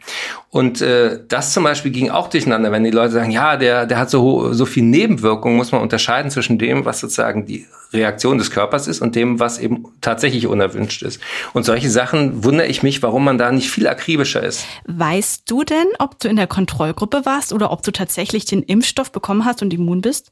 [0.49, 3.97] Und äh, das zum Beispiel ging auch durcheinander, wenn die Leute sagen, ja, der, der
[3.97, 8.51] hat so, so viel Nebenwirkungen, muss man unterscheiden zwischen dem, was sozusagen die Reaktion des
[8.51, 11.19] Körpers ist und dem, was eben tatsächlich unerwünscht ist.
[11.53, 14.65] Und solche Sachen wundere ich mich, warum man da nicht viel akribischer ist.
[14.85, 19.11] Weißt du denn, ob du in der Kontrollgruppe warst oder ob du tatsächlich den Impfstoff
[19.11, 20.31] bekommen hast und immun bist?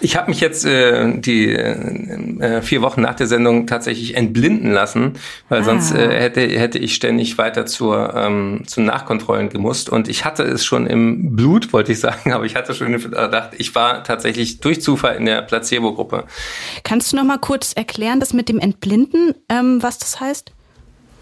[0.00, 5.14] Ich habe mich jetzt äh, die äh, vier Wochen nach der Sendung tatsächlich entblinden lassen,
[5.48, 5.64] weil ah.
[5.64, 9.88] sonst äh, hätte, hätte ich ständig weiter zur, ähm, zu Nachkontrollen gemusst.
[9.88, 13.50] Und ich hatte es schon im Blut, wollte ich sagen, aber ich hatte schon gedacht,
[13.58, 16.24] ich war tatsächlich durch Zufall in der Placebo-Gruppe.
[16.82, 20.55] Kannst du noch mal kurz erklären, das mit dem Entblinden, ähm, was das heißt?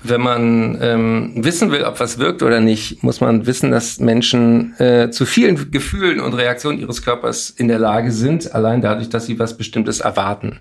[0.05, 4.79] Wenn man ähm, wissen will, ob was wirkt oder nicht, muss man wissen, dass Menschen
[4.79, 9.27] äh, zu vielen Gefühlen und Reaktionen ihres Körpers in der Lage sind, allein dadurch, dass
[9.27, 10.61] sie was Bestimmtes erwarten.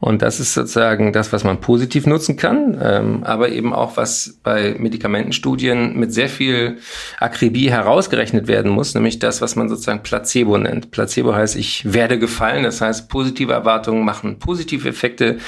[0.00, 4.38] Und das ist sozusagen das, was man positiv nutzen kann, ähm, aber eben auch was
[4.42, 6.78] bei Medikamentenstudien mit sehr viel
[7.18, 10.90] Akribie herausgerechnet werden muss, nämlich das, was man sozusagen Placebo nennt.
[10.90, 15.38] Placebo heißt, ich werde gefallen, das heißt, positive Erwartungen machen positive Effekte,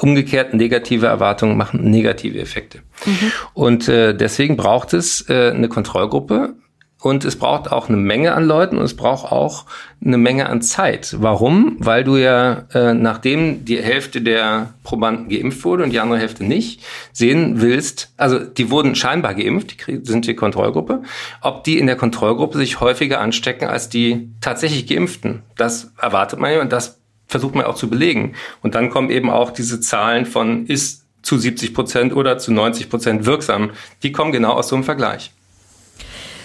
[0.00, 2.78] Umgekehrt negative Erwartungen machen negative Effekte.
[3.04, 3.32] Mhm.
[3.54, 6.54] Und äh, deswegen braucht es äh, eine Kontrollgruppe
[7.00, 9.64] und es braucht auch eine Menge an Leuten und es braucht auch
[10.04, 11.16] eine Menge an Zeit.
[11.18, 11.76] Warum?
[11.78, 16.44] Weil du ja, äh, nachdem die Hälfte der Probanden geimpft wurde und die andere Hälfte
[16.44, 16.82] nicht,
[17.12, 21.02] sehen willst, also die wurden scheinbar geimpft, die sind die Kontrollgruppe,
[21.40, 25.42] ob die in der Kontrollgruppe sich häufiger anstecken als die tatsächlich Geimpften.
[25.56, 26.99] Das erwartet man ja und das
[27.30, 28.34] versucht man auch zu belegen.
[28.62, 32.90] Und dann kommen eben auch diese Zahlen von ist zu 70 Prozent oder zu 90
[32.90, 33.70] Prozent wirksam.
[34.02, 35.32] Die kommen genau aus so einem Vergleich.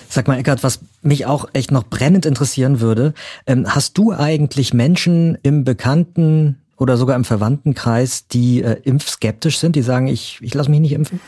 [0.09, 3.13] Sag mal, Eckart, was mich auch echt noch brennend interessieren würde,
[3.47, 9.75] ähm, hast du eigentlich Menschen im Bekannten oder sogar im Verwandtenkreis, die äh, impfskeptisch sind,
[9.75, 11.19] die sagen, ich, ich lasse mich nicht impfen?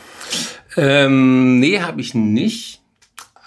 [0.76, 2.80] Ähm, nee, habe ich nicht.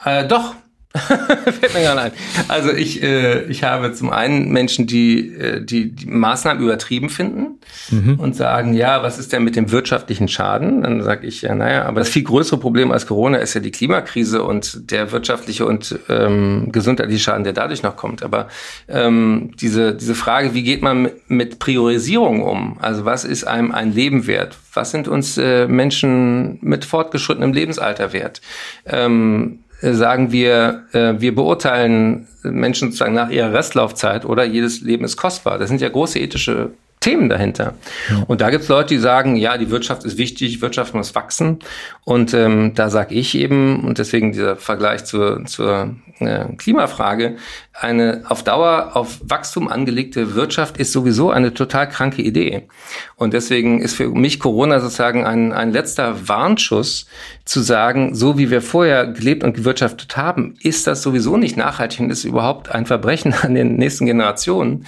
[0.04, 0.56] Äh, doch,
[0.98, 2.12] Fällt mir gerade ein.
[2.50, 7.60] Also ich, äh, ich habe zum einen Menschen, die, äh, die die Maßnahmen übertrieben finden
[7.90, 8.20] mhm.
[8.20, 10.82] und sagen, ja, was ist denn mit dem wirtschaftlichen Schaden?
[10.82, 13.72] Dann sage ich, ja, naja, aber das viel größere Problem als Corona ist ja die
[13.72, 18.22] Klimakrise und der wirtschaftliche und ähm, gesundheitliche Schaden, der dadurch noch kommt.
[18.22, 18.50] Aber
[18.90, 22.78] ähm, diese, diese Frage, wie geht man mit Priorisierung um?
[22.82, 24.58] Also was ist einem ein Leben wert?
[24.74, 28.42] Was sind uns äh, Menschen mit fortgeschrittenem Lebensalter wert?
[28.86, 35.18] Ähm, sagen wir, äh, wir beurteilen Menschen sozusagen nach ihrer Restlaufzeit oder jedes Leben ist
[35.18, 35.58] kostbar.
[35.58, 37.74] Das sind ja große ethische Themen dahinter.
[38.10, 38.24] Ja.
[38.28, 41.60] Und da gibt's Leute, die sagen, ja, die Wirtschaft ist wichtig, Wirtschaft muss wachsen.
[42.06, 47.38] Und ähm, da sage ich eben, und deswegen dieser Vergleich zur, zur äh, Klimafrage,
[47.74, 52.68] eine auf Dauer auf Wachstum angelegte Wirtschaft ist sowieso eine total kranke Idee.
[53.16, 57.08] Und deswegen ist für mich Corona sozusagen ein, ein letzter Warnschuss
[57.46, 62.02] zu sagen, so wie wir vorher gelebt und gewirtschaftet haben, ist das sowieso nicht nachhaltig
[62.02, 64.86] und ist überhaupt ein Verbrechen an den nächsten Generationen.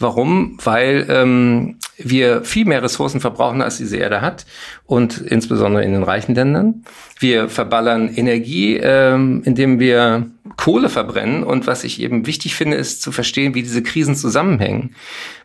[0.00, 0.58] Warum?
[0.62, 4.44] Weil ähm, wir viel mehr Ressourcen verbrauchen, als diese Erde hat
[4.86, 6.84] und insbesondere in den reichen Ländern.
[7.18, 11.42] Wir verballern Energie, ähm, indem wir Kohle verbrennen.
[11.42, 14.94] Und was ich eben wichtig finde, ist zu verstehen, wie diese Krisen zusammenhängen.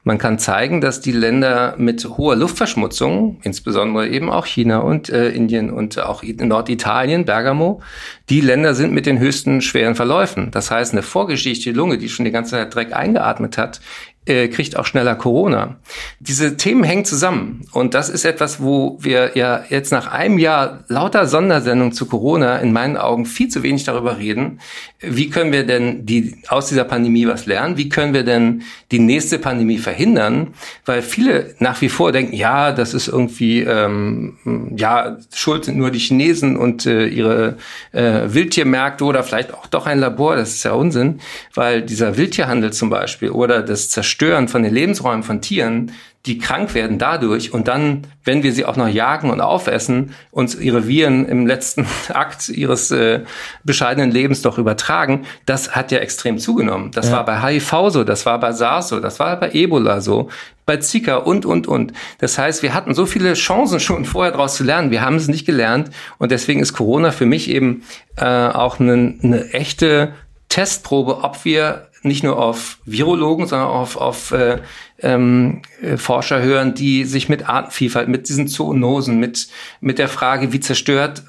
[0.04, 5.30] Man kann zeigen, dass die Länder mit hoher Luftverschmutzung, insbesondere eben auch China und äh,
[5.30, 7.82] Indien und auch Norditalien, Bergamo,
[8.30, 10.52] die Länder sind mit den höchsten schweren Verläufen.
[10.52, 13.80] Das heißt, eine vorgeschichtliche Lunge, die schon die ganze Zeit Dreck eingeatmet hat,
[14.30, 15.78] äh, kriegt auch schneller Corona.
[16.20, 17.66] Diese Themen hängen zusammen.
[17.72, 22.60] Und das ist etwas, wo wir ja jetzt nach einem Jahr lauter Sondersendungen zu Corona
[22.60, 24.60] in meinen Augen viel zu wenig darüber reden.
[25.02, 27.78] Wie können wir denn die, aus dieser Pandemie was lernen?
[27.78, 30.54] Wie können wir denn die nächste Pandemie verhindern?
[30.86, 35.90] Weil viele nach wie vor denken, ja, das ist irgendwie, ähm, ja, schuld sind nur
[35.90, 37.58] die Chinesen und äh, ihre
[37.94, 40.36] äh, Wildtiermärkte oder vielleicht auch doch ein Labor.
[40.36, 41.20] Das ist ja Unsinn,
[41.56, 45.94] weil dieser Wildtierhandel zum Beispiel oder das Zerstören Zerstören von den Lebensräumen von Tieren,
[46.26, 50.56] die krank werden dadurch und dann, wenn wir sie auch noch jagen und aufessen, uns
[50.56, 53.22] ihre Viren im letzten Akt ihres äh,
[53.64, 56.92] bescheidenen Lebens doch übertragen, das hat ja extrem zugenommen.
[56.92, 57.14] Das ja.
[57.14, 60.28] war bei HIV so, das war bei SARS so, das war bei Ebola so,
[60.66, 61.94] bei Zika und, und, und.
[62.18, 64.92] Das heißt, wir hatten so viele Chancen schon vorher daraus zu lernen.
[64.92, 67.84] Wir haben es nicht gelernt und deswegen ist Corona für mich eben
[68.18, 70.12] äh, auch eine, eine echte
[70.50, 74.62] Testprobe, ob wir nicht nur auf Virologen, sondern auf, auf äh,
[75.00, 79.48] ähm, äh, Forscher hören, die sich mit Artenvielfalt, mit diesen Zoonosen, mit,
[79.82, 81.24] mit der Frage, wie zerstört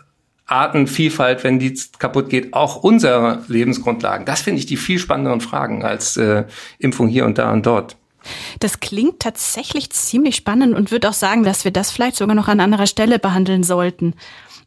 [0.46, 4.26] Artenvielfalt, wenn die kaputt geht, auch unsere Lebensgrundlagen.
[4.26, 6.44] Das finde ich die viel spannenderen Fragen als äh,
[6.78, 7.96] Impfung hier und da und dort.
[8.58, 12.48] Das klingt tatsächlich ziemlich spannend und würde auch sagen, dass wir das vielleicht sogar noch
[12.48, 14.14] an anderer Stelle behandeln sollten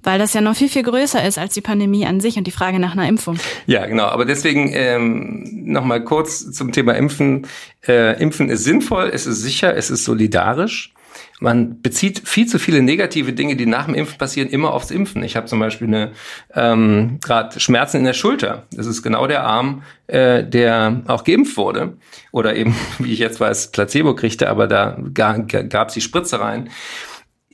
[0.04, 2.52] weil das ja noch viel, viel größer ist als die Pandemie an sich und die
[2.52, 3.38] Frage nach einer Impfung.
[3.66, 4.06] Ja, genau.
[4.06, 7.48] Aber deswegen ähm, nochmal kurz zum Thema Impfen.
[7.88, 10.94] Äh, Impfen ist sinnvoll, es ist sicher, es ist solidarisch.
[11.40, 15.24] Man bezieht viel zu viele negative Dinge, die nach dem Impfen passieren, immer aufs Impfen.
[15.24, 16.12] Ich habe zum Beispiel eine
[16.54, 18.64] ähm, gerade Schmerzen in der Schulter.
[18.72, 21.98] Das ist genau der Arm, äh, der auch geimpft wurde
[22.32, 26.70] oder eben, wie ich jetzt weiß, Placebo kriegte, aber da gab es die Spritze rein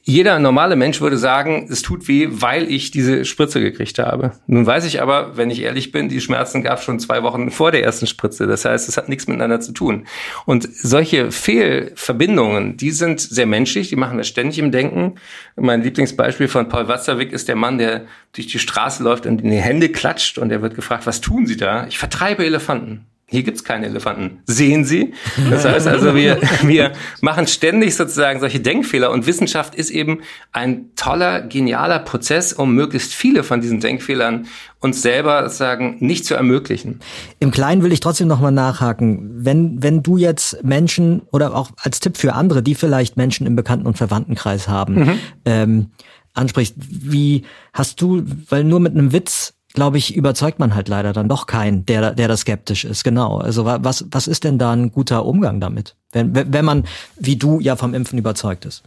[0.03, 4.31] jeder normale Mensch würde sagen, es tut weh, weil ich diese Spritze gekriegt habe.
[4.47, 7.51] Nun weiß ich aber, wenn ich ehrlich bin, die Schmerzen gab es schon zwei Wochen
[7.51, 8.47] vor der ersten Spritze.
[8.47, 10.07] Das heißt, es hat nichts miteinander zu tun.
[10.45, 15.15] Und solche Fehlverbindungen, die sind sehr menschlich, die machen wir ständig im Denken.
[15.55, 19.51] Mein Lieblingsbeispiel von Paul Watzlawick ist der Mann, der durch die Straße läuft und in
[19.51, 21.88] die Hände klatscht und er wird gefragt, was tun Sie da?
[21.88, 23.05] Ich vertreibe Elefanten.
[23.29, 24.39] Hier gibt's keine Elefanten.
[24.47, 25.13] Sehen Sie?
[25.51, 30.95] Das heißt also, wir, wir machen ständig sozusagen solche Denkfehler und Wissenschaft ist eben ein
[30.95, 34.47] toller, genialer Prozess, um möglichst viele von diesen Denkfehlern
[34.79, 37.01] uns selber sozusagen nicht zu ermöglichen.
[37.39, 39.29] Im Kleinen will ich trotzdem nochmal nachhaken.
[39.45, 43.55] Wenn, wenn du jetzt Menschen oder auch als Tipp für andere, die vielleicht Menschen im
[43.55, 45.19] Bekannten- und Verwandtenkreis haben, mhm.
[45.45, 45.87] ähm,
[46.33, 51.13] ansprichst, wie hast du, weil nur mit einem Witz glaube ich, überzeugt man halt leider
[51.13, 53.03] dann doch keinen, der, der da skeptisch ist.
[53.03, 53.38] Genau.
[53.38, 56.86] Also was, was ist denn da ein guter Umgang damit, wenn, wenn man,
[57.17, 58.84] wie du, ja vom Impfen überzeugt ist?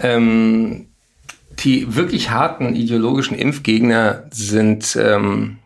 [0.00, 0.86] Ähm,
[1.58, 5.58] die wirklich harten ideologischen Impfgegner sind ähm,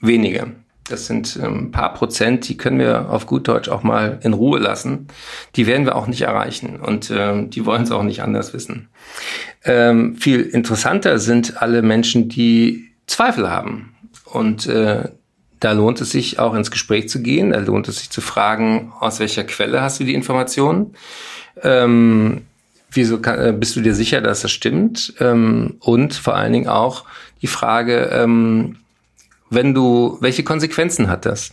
[0.00, 0.52] wenige.
[0.88, 4.32] Das sind ähm, ein paar Prozent, die können wir auf gut Deutsch auch mal in
[4.32, 5.08] Ruhe lassen.
[5.56, 8.88] Die werden wir auch nicht erreichen und ähm, die wollen es auch nicht anders wissen.
[9.64, 13.94] Ähm, viel interessanter sind alle Menschen, die Zweifel haben.
[14.24, 15.08] Und äh,
[15.58, 17.50] da lohnt es sich auch ins Gespräch zu gehen.
[17.50, 20.94] Da lohnt es sich zu fragen, aus welcher Quelle hast du die Informationen?
[21.62, 22.42] Ähm,
[22.90, 25.14] wieso kann, äh, bist du dir sicher, dass das stimmt?
[25.20, 27.04] Ähm, und vor allen Dingen auch
[27.42, 28.76] die Frage, ähm,
[29.50, 31.52] wenn du, welche Konsequenzen hat das?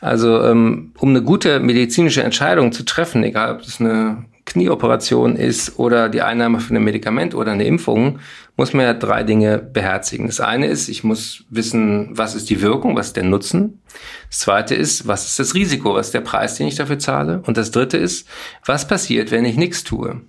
[0.00, 6.08] Also um eine gute medizinische Entscheidung zu treffen, egal ob das eine Knieoperation ist oder
[6.08, 8.18] die Einnahme von einem Medikament oder eine Impfung,
[8.56, 10.26] muss man ja drei Dinge beherzigen.
[10.26, 13.82] Das eine ist, ich muss wissen, was ist die Wirkung, was ist der Nutzen.
[14.30, 17.42] Das zweite ist, was ist das Risiko, was ist der Preis, den ich dafür zahle.
[17.46, 18.26] Und das dritte ist,
[18.64, 20.22] was passiert, wenn ich nichts tue.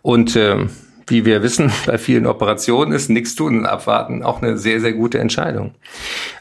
[0.00, 0.66] Und äh,
[1.08, 4.92] wie wir wissen, bei vielen Operationen ist nichts tun und abwarten auch eine sehr, sehr
[4.92, 5.74] gute Entscheidung.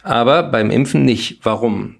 [0.03, 1.39] Aber beim Impfen nicht.
[1.43, 1.95] Warum?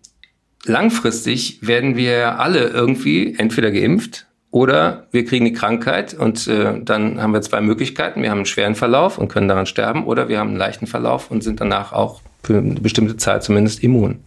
[0.66, 7.22] Langfristig werden wir alle irgendwie entweder geimpft oder wir kriegen die Krankheit und äh, dann
[7.22, 8.24] haben wir zwei Möglichkeiten.
[8.24, 11.30] Wir haben einen schweren Verlauf und können daran sterben oder wir haben einen leichten Verlauf
[11.30, 14.24] und sind danach auch für eine bestimmte Zeit zumindest immun.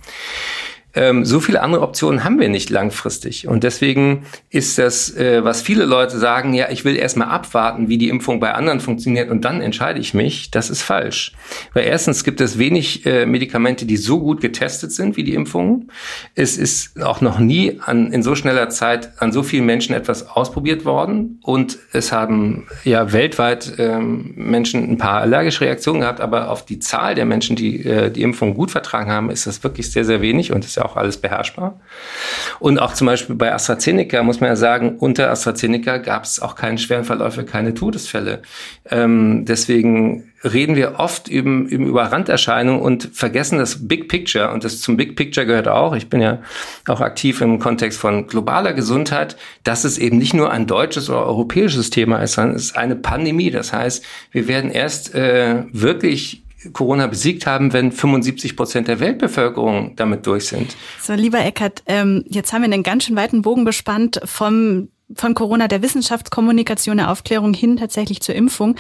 [0.94, 3.48] Ähm, so viele andere Optionen haben wir nicht langfristig.
[3.48, 7.98] Und deswegen ist das, äh, was viele Leute sagen, ja, ich will erstmal abwarten, wie
[7.98, 11.33] die Impfung bei anderen funktioniert und dann entscheide ich mich, das ist falsch.
[11.72, 15.90] Weil erstens gibt es wenig äh, Medikamente, die so gut getestet sind wie die Impfungen.
[16.35, 20.28] Es ist auch noch nie an, in so schneller Zeit an so vielen Menschen etwas
[20.28, 21.40] ausprobiert worden.
[21.42, 26.78] Und es haben ja weltweit ähm, Menschen ein paar allergische Reaktionen gehabt, aber auf die
[26.78, 30.20] Zahl der Menschen, die äh, die Impfung gut vertragen haben, ist das wirklich sehr, sehr
[30.20, 31.81] wenig und ist ja auch alles beherrschbar.
[32.59, 36.55] Und auch zum Beispiel bei AstraZeneca muss man ja sagen, unter AstraZeneca gab es auch
[36.55, 38.42] keine schweren Verläufe, keine Todesfälle.
[38.90, 44.51] Ähm, deswegen reden wir oft über, über Randerscheinungen und vergessen das Big Picture.
[44.51, 46.38] Und das zum Big Picture gehört auch, ich bin ja
[46.88, 51.27] auch aktiv im Kontext von globaler Gesundheit, dass es eben nicht nur ein deutsches oder
[51.27, 53.51] europäisches Thema ist, sondern es ist eine Pandemie.
[53.51, 56.41] Das heißt, wir werden erst äh, wirklich
[56.72, 60.77] Corona besiegt haben, wenn 75 Prozent der Weltbevölkerung damit durch sind.
[61.01, 65.35] So, lieber Eckert, ähm, jetzt haben wir einen ganz schön weiten Bogen bespannt vom von
[65.35, 68.77] Corona, der Wissenschaftskommunikation, der Aufklärung hin tatsächlich zur Impfung.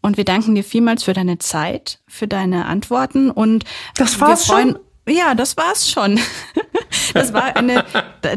[0.00, 3.64] Und wir danken dir vielmals für deine Zeit, für deine Antworten und
[3.96, 4.78] das war's wir freuen, schon?
[5.08, 6.18] Ja, das war's schon.
[7.14, 7.84] Das war eine,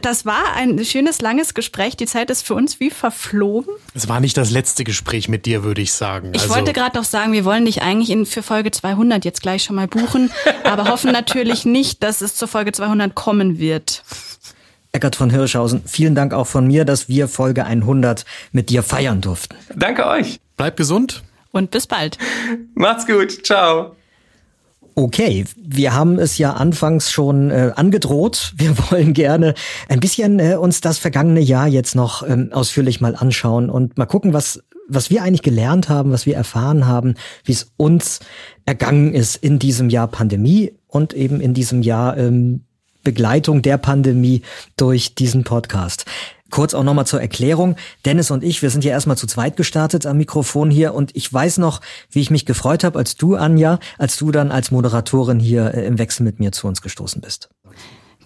[0.01, 1.97] das war ein schönes langes Gespräch.
[1.97, 3.73] Die Zeit ist für uns wie verflogen.
[3.93, 6.31] Es war nicht das letzte Gespräch mit dir, würde ich sagen.
[6.33, 9.41] Ich also wollte gerade noch sagen, wir wollen dich eigentlich in, für Folge 200 jetzt
[9.41, 10.31] gleich schon mal buchen,
[10.63, 14.03] aber hoffen natürlich nicht, dass es zur Folge 200 kommen wird.
[14.91, 19.21] Eckert von Hirschhausen, vielen Dank auch von mir, dass wir Folge 100 mit dir feiern
[19.21, 19.55] durften.
[19.75, 20.39] Danke euch.
[20.57, 21.23] Bleib gesund.
[21.51, 22.17] Und bis bald.
[22.75, 23.45] Macht's gut.
[23.45, 23.95] Ciao.
[24.99, 28.53] Okay, wir haben es ja anfangs schon äh, angedroht.
[28.57, 29.53] Wir wollen gerne
[29.87, 34.05] ein bisschen äh, uns das vergangene Jahr jetzt noch ähm, ausführlich mal anschauen und mal
[34.05, 37.13] gucken, was was wir eigentlich gelernt haben, was wir erfahren haben,
[37.45, 38.19] wie es uns
[38.65, 42.65] ergangen ist in diesem Jahr Pandemie und eben in diesem Jahr ähm,
[43.03, 44.41] Begleitung der Pandemie
[44.75, 46.05] durch diesen Podcast.
[46.49, 47.75] Kurz auch nochmal zur Erklärung.
[48.05, 51.31] Dennis und ich, wir sind ja erstmal zu zweit gestartet am Mikrofon hier und ich
[51.31, 55.39] weiß noch, wie ich mich gefreut habe, als du, Anja, als du dann als Moderatorin
[55.39, 57.49] hier äh, im Wechsel mit mir zu uns gestoßen bist.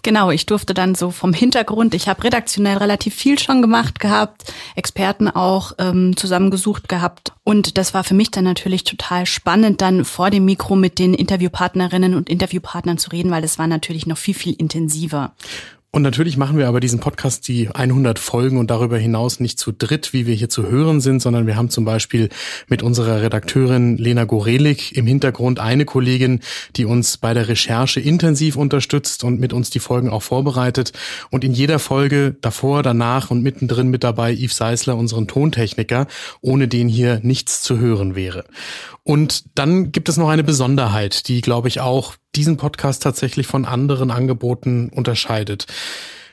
[0.04, 4.52] Genau, ich durfte dann so vom Hintergrund, ich habe redaktionell relativ viel schon gemacht gehabt,
[4.76, 7.32] Experten auch ähm, zusammengesucht gehabt.
[7.42, 11.14] Und das war für mich dann natürlich total spannend, dann vor dem Mikro mit den
[11.14, 15.32] Interviewpartnerinnen und Interviewpartnern zu reden, weil das war natürlich noch viel, viel intensiver.
[15.94, 19.70] Und natürlich machen wir aber diesen Podcast die 100 Folgen und darüber hinaus nicht zu
[19.70, 22.30] dritt, wie wir hier zu hören sind, sondern wir haben zum Beispiel
[22.66, 26.40] mit unserer Redakteurin Lena Gorelik im Hintergrund eine Kollegin,
[26.74, 30.92] die uns bei der Recherche intensiv unterstützt und mit uns die Folgen auch vorbereitet.
[31.30, 36.08] Und in jeder Folge davor, danach und mittendrin mit dabei Yves Seisler, unseren Tontechniker,
[36.40, 38.46] ohne den hier nichts zu hören wäre.
[39.04, 43.64] Und dann gibt es noch eine Besonderheit, die, glaube ich, auch diesen Podcast tatsächlich von
[43.64, 45.66] anderen Angeboten unterscheidet.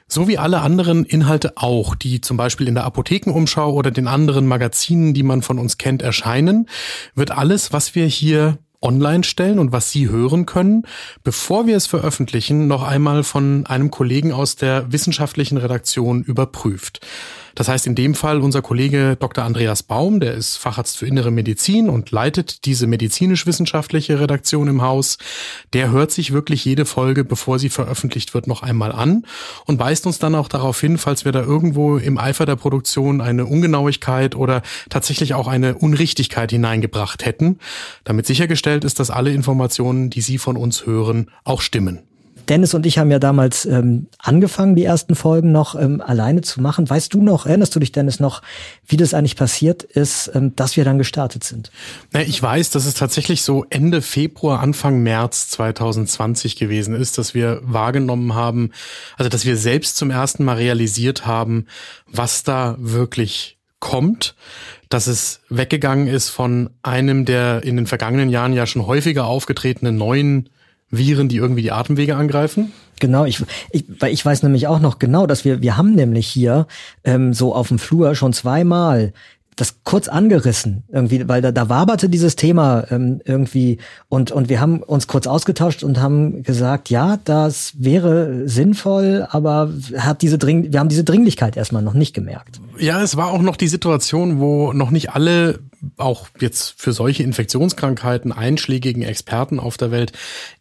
[0.07, 4.45] So wie alle anderen Inhalte auch, die zum Beispiel in der Apothekenumschau oder den anderen
[4.45, 6.67] Magazinen, die man von uns kennt, erscheinen,
[7.15, 10.83] wird alles, was wir hier online stellen und was Sie hören können,
[11.23, 16.99] bevor wir es veröffentlichen, noch einmal von einem Kollegen aus der wissenschaftlichen Redaktion überprüft.
[17.55, 19.43] Das heißt in dem Fall unser Kollege Dr.
[19.43, 25.17] Andreas Baum, der ist Facharzt für innere Medizin und leitet diese medizinisch-wissenschaftliche Redaktion im Haus.
[25.73, 29.25] Der hört sich wirklich jede Folge, bevor sie veröffentlicht wird, noch einmal an
[29.65, 33.21] und weist uns dann auch darauf hin, falls wir da irgendwo im Eifer der Produktion
[33.21, 37.59] eine Ungenauigkeit oder tatsächlich auch eine Unrichtigkeit hineingebracht hätten,
[38.03, 42.10] damit sichergestellt ist, dass alle Informationen, die Sie von uns hören, auch stimmen.
[42.51, 46.59] Dennis und ich haben ja damals ähm, angefangen, die ersten Folgen noch ähm, alleine zu
[46.59, 46.89] machen.
[46.89, 48.41] Weißt du noch, erinnerst du dich, Dennis, noch,
[48.85, 51.71] wie das eigentlich passiert ist, ähm, dass wir dann gestartet sind?
[52.11, 57.33] Na, ich weiß, dass es tatsächlich so Ende Februar, Anfang März 2020 gewesen ist, dass
[57.33, 58.71] wir wahrgenommen haben,
[59.15, 61.67] also dass wir selbst zum ersten Mal realisiert haben,
[62.05, 64.35] was da wirklich kommt,
[64.89, 69.95] dass es weggegangen ist von einem der in den vergangenen Jahren ja schon häufiger aufgetretenen
[69.95, 70.49] neuen
[70.91, 72.71] Viren, die irgendwie die Atemwege angreifen?
[72.99, 76.27] Genau, ich, ich, weil ich weiß nämlich auch noch genau, dass wir, wir haben nämlich
[76.27, 76.67] hier
[77.03, 79.13] ähm, so auf dem Flur schon zweimal
[79.55, 84.61] das kurz angerissen irgendwie, weil da, da waberte dieses Thema ähm, irgendwie und und wir
[84.61, 90.71] haben uns kurz ausgetauscht und haben gesagt, ja, das wäre sinnvoll, aber hat diese Dring
[90.71, 92.61] wir haben diese Dringlichkeit erstmal noch nicht gemerkt.
[92.79, 95.59] Ja, es war auch noch die Situation, wo noch nicht alle
[95.97, 100.11] auch jetzt für solche Infektionskrankheiten einschlägigen Experten auf der Welt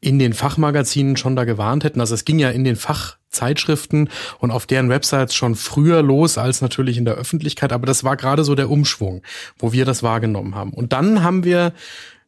[0.00, 2.00] in den Fachmagazinen schon da gewarnt hätten.
[2.00, 4.08] Also es ging ja in den Fachzeitschriften
[4.38, 7.72] und auf deren Websites schon früher los als natürlich in der Öffentlichkeit.
[7.72, 9.22] Aber das war gerade so der Umschwung,
[9.58, 10.72] wo wir das wahrgenommen haben.
[10.72, 11.72] Und dann haben wir,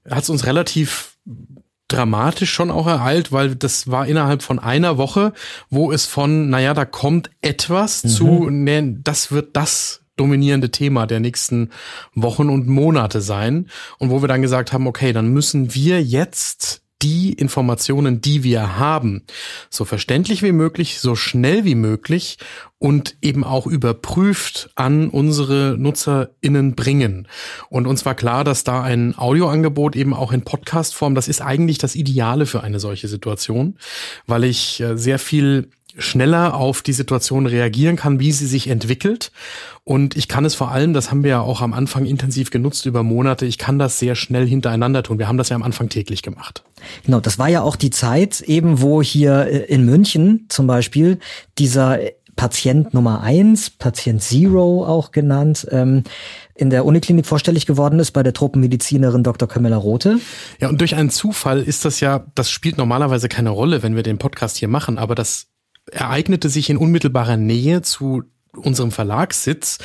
[0.09, 1.17] hat es uns relativ
[1.89, 5.33] dramatisch schon auch ereilt, weil das war innerhalb von einer Woche,
[5.71, 8.09] wo es von, naja, da kommt etwas mhm.
[8.09, 11.71] zu, ne, das wird das dominierende Thema der nächsten
[12.15, 13.69] Wochen und Monate sein.
[13.99, 18.79] Und wo wir dann gesagt haben, okay, dann müssen wir jetzt die Informationen, die wir
[18.79, 19.25] haben,
[19.71, 22.39] so verständlich wie möglich, so schnell wie möglich
[22.79, 27.27] und eben auch überprüft an unsere NutzerInnen bringen.
[27.69, 31.79] Und uns war klar, dass da ein Audioangebot eben auch in Podcastform, das ist eigentlich
[31.79, 33.79] das Ideale für eine solche Situation,
[34.27, 39.33] weil ich äh, sehr viel schneller auf die Situation reagieren kann, wie sie sich entwickelt.
[39.85, 42.87] Und ich kann es vor allem, das haben wir ja auch am Anfang intensiv genutzt
[42.87, 45.19] über Monate, ich kann das sehr schnell hintereinander tun.
[45.19, 46.63] Wir haben das ja am Anfang täglich gemacht.
[47.05, 51.19] Genau, das war ja auch die Zeit eben, wo hier äh, in München zum Beispiel
[51.59, 51.99] dieser
[52.37, 56.05] Patient Nummer eins, Patient Zero auch genannt, ähm,
[56.55, 59.49] in der Uniklinik vorstellig geworden ist bei der Tropenmedizinerin Dr.
[59.49, 60.19] Camilla Rote.
[60.61, 64.03] Ja, und durch einen Zufall ist das ja, das spielt normalerweise keine Rolle, wenn wir
[64.03, 65.49] den Podcast hier machen, aber das
[65.93, 68.25] ereignete sich in unmittelbarer Nähe zu
[68.55, 69.79] unserem Verlagssitz.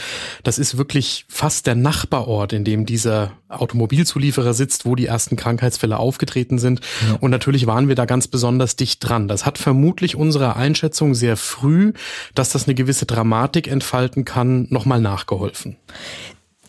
[0.43, 5.97] Das ist wirklich fast der Nachbarort, in dem dieser Automobilzulieferer sitzt, wo die ersten Krankheitsfälle
[5.97, 6.82] aufgetreten sind.
[7.08, 7.16] Ja.
[7.22, 9.30] Und natürlich waren wir da ganz besonders dicht dran.
[9.30, 11.93] Das hat vermutlich unserer Einschätzung sehr früh,
[12.36, 15.78] dass das eine gewisse Dramatik entfalten kann, nochmal nachgeholfen.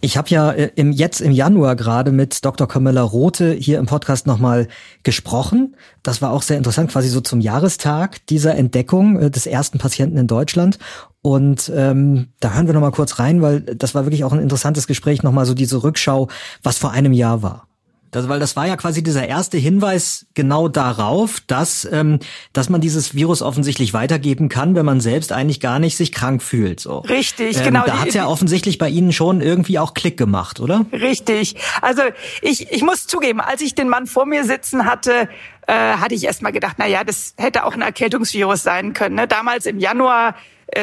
[0.01, 2.69] Ich habe ja äh, im, jetzt im Januar gerade mit Dr.
[2.69, 4.69] Camilla Rote hier im Podcast nochmal
[5.03, 5.77] gesprochen.
[6.03, 10.17] Das war auch sehr interessant, quasi so zum Jahrestag dieser Entdeckung äh, des ersten Patienten
[10.17, 10.79] in Deutschland.
[11.21, 14.87] Und ähm, da hören wir nochmal kurz rein, weil das war wirklich auch ein interessantes
[14.87, 16.29] Gespräch, nochmal so diese Rückschau,
[16.63, 17.68] was vor einem Jahr war.
[18.11, 22.19] Das, weil das war ja quasi dieser erste Hinweis genau darauf, dass, ähm,
[22.53, 26.43] dass man dieses Virus offensichtlich weitergeben kann, wenn man selbst eigentlich gar nicht sich krank
[26.43, 26.81] fühlt.
[26.81, 26.99] So.
[27.01, 27.85] Richtig, ähm, genau.
[27.85, 30.87] Da hat's ja offensichtlich bei Ihnen schon irgendwie auch Klick gemacht, oder?
[30.93, 31.57] Richtig.
[31.83, 32.03] Also
[32.43, 35.29] ich, ich muss zugeben, als ich den Mann vor mir sitzen hatte,
[35.67, 39.17] äh, hatte ich erst mal gedacht, na ja, das hätte auch ein Erkältungsvirus sein können.
[39.17, 39.29] Ne?
[39.29, 40.35] Damals im Januar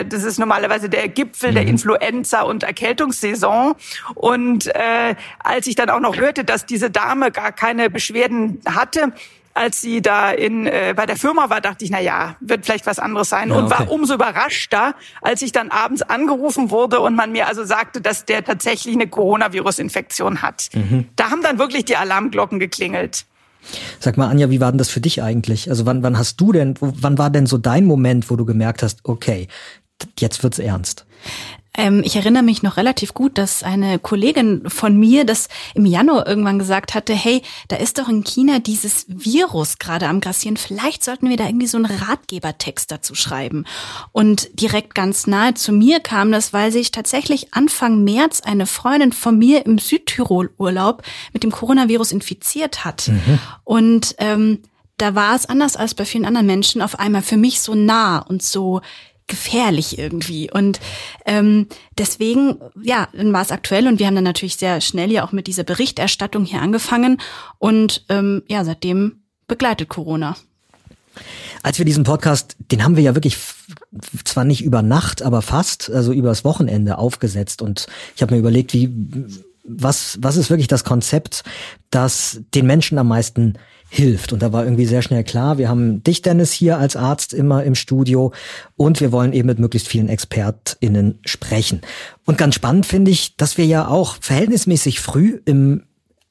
[0.09, 1.55] das ist normalerweise der Gipfel mhm.
[1.55, 3.75] der Influenza- und Erkältungssaison.
[4.15, 9.13] Und äh, als ich dann auch noch hörte, dass diese Dame gar keine Beschwerden hatte,
[9.55, 12.85] als sie da in äh, bei der Firma war, dachte ich, na ja, wird vielleicht
[12.85, 13.63] was anderes sein ja, okay.
[13.63, 18.01] und war umso überraschter, als ich dann abends angerufen wurde und man mir also sagte,
[18.01, 20.69] dass der tatsächlich eine Coronavirus-Infektion hat.
[20.73, 21.07] Mhm.
[21.15, 23.25] Da haben dann wirklich die Alarmglocken geklingelt.
[23.99, 25.69] Sag mal, Anja, wie war denn das für dich eigentlich?
[25.69, 28.83] Also wann, wann hast du denn, wann war denn so dein Moment, wo du gemerkt
[28.83, 29.47] hast, okay,
[30.19, 31.05] jetzt wird's ernst?
[31.77, 36.27] Ähm, ich erinnere mich noch relativ gut, dass eine Kollegin von mir das im Januar
[36.27, 40.57] irgendwann gesagt hatte, hey, da ist doch in China dieses Virus gerade am Grassieren.
[40.57, 43.65] Vielleicht sollten wir da irgendwie so einen Ratgebertext dazu schreiben.
[44.11, 49.11] Und direkt ganz nahe zu mir kam das, weil sich tatsächlich Anfang März eine Freundin
[49.11, 51.03] von mir im Südtirol Urlaub
[51.33, 53.09] mit dem Coronavirus infiziert hat.
[53.09, 53.39] Mhm.
[53.63, 54.59] Und ähm,
[54.97, 58.19] da war es anders als bei vielen anderen Menschen auf einmal für mich so nah
[58.19, 58.81] und so
[59.27, 60.51] gefährlich irgendwie.
[60.51, 60.79] Und
[61.25, 61.67] ähm,
[61.97, 65.31] deswegen, ja, dann war es aktuell und wir haben dann natürlich sehr schnell ja auch
[65.31, 67.19] mit dieser Berichterstattung hier angefangen
[67.57, 70.35] und ähm, ja, seitdem begleitet Corona.
[71.63, 73.37] Als wir diesen Podcast, den haben wir ja wirklich
[74.25, 78.73] zwar nicht über Nacht, aber fast, also übers Wochenende aufgesetzt und ich habe mir überlegt,
[78.73, 78.93] wie
[79.67, 81.43] was was ist wirklich das Konzept,
[81.89, 83.57] das den Menschen am meisten
[83.95, 84.33] hilft.
[84.33, 87.63] Und da war irgendwie sehr schnell klar, wir haben dich, Dennis, hier als Arzt immer
[87.63, 88.33] im Studio
[88.75, 91.81] und wir wollen eben mit möglichst vielen ExpertInnen sprechen.
[92.25, 95.83] Und ganz spannend finde ich, dass wir ja auch verhältnismäßig früh im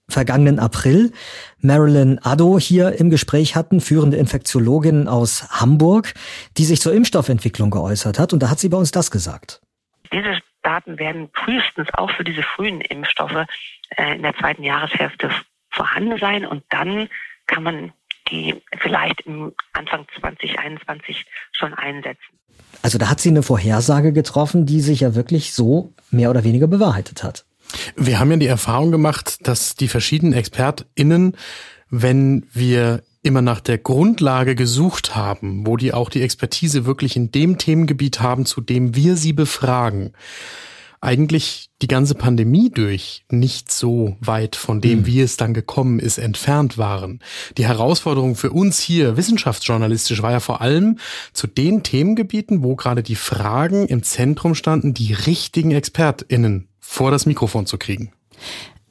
[0.08, 1.12] vergangenen April
[1.60, 6.12] Marilyn Addo hier im Gespräch hatten, führende Infektiologin aus Hamburg,
[6.58, 8.34] die sich zur Impfstoffentwicklung geäußert hat.
[8.34, 9.62] Und da hat sie bei uns das gesagt.
[10.12, 13.46] Diese Daten werden frühestens auch für diese frühen Impfstoffe
[13.96, 15.30] äh, in der zweiten Jahreshälfte
[15.70, 17.08] vorhanden sein und dann
[17.46, 17.92] kann man
[18.30, 22.22] die vielleicht im Anfang 2021 schon einsetzen.
[22.82, 26.66] Also da hat sie eine Vorhersage getroffen, die sich ja wirklich so mehr oder weniger
[26.66, 27.44] bewahrheitet hat.
[27.96, 31.36] Wir haben ja die Erfahrung gemacht, dass die verschiedenen ExpertInnen,
[31.90, 37.32] wenn wir immer nach der Grundlage gesucht haben, wo die auch die Expertise wirklich in
[37.32, 40.12] dem Themengebiet haben, zu dem wir sie befragen,
[41.04, 45.06] eigentlich die ganze Pandemie durch nicht so weit von dem, mhm.
[45.06, 47.20] wie es dann gekommen ist, entfernt waren.
[47.58, 50.98] Die Herausforderung für uns hier wissenschaftsjournalistisch war ja vor allem
[51.32, 57.26] zu den Themengebieten, wo gerade die Fragen im Zentrum standen, die richtigen ExpertInnen vor das
[57.26, 58.12] Mikrofon zu kriegen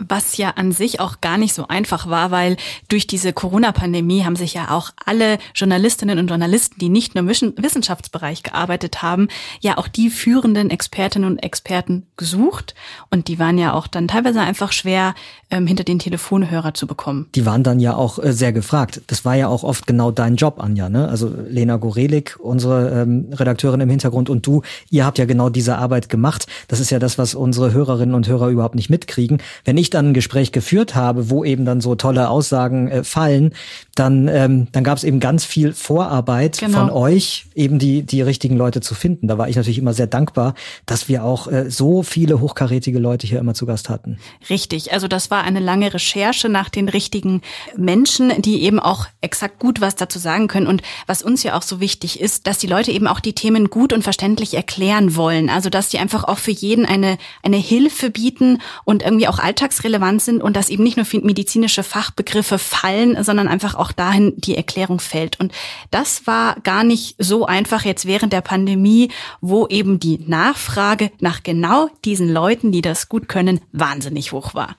[0.08, 2.58] was ja an sich auch gar nicht so einfach war, weil
[2.90, 7.54] durch diese Corona-Pandemie haben sich ja auch alle Journalistinnen und Journalisten, die nicht nur im
[7.58, 9.28] Wissenschaftsbereich gearbeitet haben,
[9.62, 12.76] ja auch die führenden Expertinnen und Experten gesucht.
[13.10, 15.16] Und die waren ja auch dann teilweise einfach schwer
[15.52, 17.28] ähm, hinter den Telefonhörer zu bekommen.
[17.36, 19.02] Die waren dann ja auch äh, sehr gefragt.
[19.08, 20.90] Das war ja auch oft genau dein Job, Anja.
[20.90, 21.08] Ne?
[21.08, 25.78] Also Lena Gorelik, unsere ähm, Redakteurin im Hintergrund und du, ihr habt ja genau diese
[25.78, 26.48] Arbeit gemacht.
[26.68, 29.42] Das ist ja das, was unsere Hörerinnen und Hörer überhaupt nicht mitkriegen.
[29.64, 33.54] Wenn ich dann ein Gespräch geführt habe, wo eben dann so tolle Aussagen äh, fallen,
[33.96, 36.80] dann, ähm, dann gab es eben ganz viel Vorarbeit genau.
[36.80, 39.28] von euch, eben die, die richtigen Leute zu finden.
[39.28, 43.28] Da war ich natürlich immer sehr dankbar, dass wir auch äh, so viele hochkarätige Leute
[43.28, 44.18] hier immer zu Gast hatten.
[44.50, 47.42] Richtig, also das war eine lange Recherche nach den richtigen
[47.78, 50.68] Menschen, die eben auch exakt gut was dazu sagen können.
[50.68, 53.70] Und was uns ja auch so wichtig ist, dass die Leute eben auch die Themen
[53.70, 55.50] gut und verständlich erklären wollen.
[55.50, 59.40] Also dass die einfach auch für jeden eine, eine Hilfe bieten und irgendwie auch
[59.74, 64.56] alltagsrelevant sind und dass eben nicht nur medizinische Fachbegriffe fallen, sondern einfach auch dahin die
[64.56, 65.40] Erklärung fällt.
[65.40, 65.52] Und
[65.92, 69.10] das war gar nicht so einfach jetzt während der Pandemie,
[69.42, 74.76] wo eben die Nachfrage nach genau diesen Leuten, die das gut können, wahnsinnig hoch war.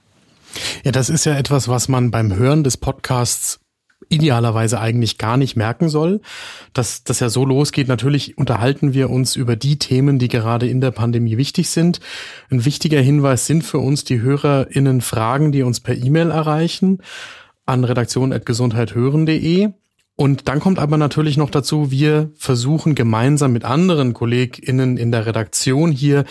[0.84, 3.58] Ja, das ist ja etwas, was man beim Hören des Podcasts
[4.08, 6.20] idealerweise eigentlich gar nicht merken soll.
[6.72, 10.80] Dass das ja so losgeht, natürlich unterhalten wir uns über die Themen, die gerade in
[10.80, 12.00] der Pandemie wichtig sind.
[12.50, 16.98] Ein wichtiger Hinweis sind für uns die HörerInnen Fragen, die uns per E-Mail erreichen
[17.66, 19.70] an redaktion.gesundheithören.de.
[20.16, 25.26] Und dann kommt aber natürlich noch dazu, wir versuchen gemeinsam mit anderen KollegInnen in der
[25.26, 26.24] Redaktion hier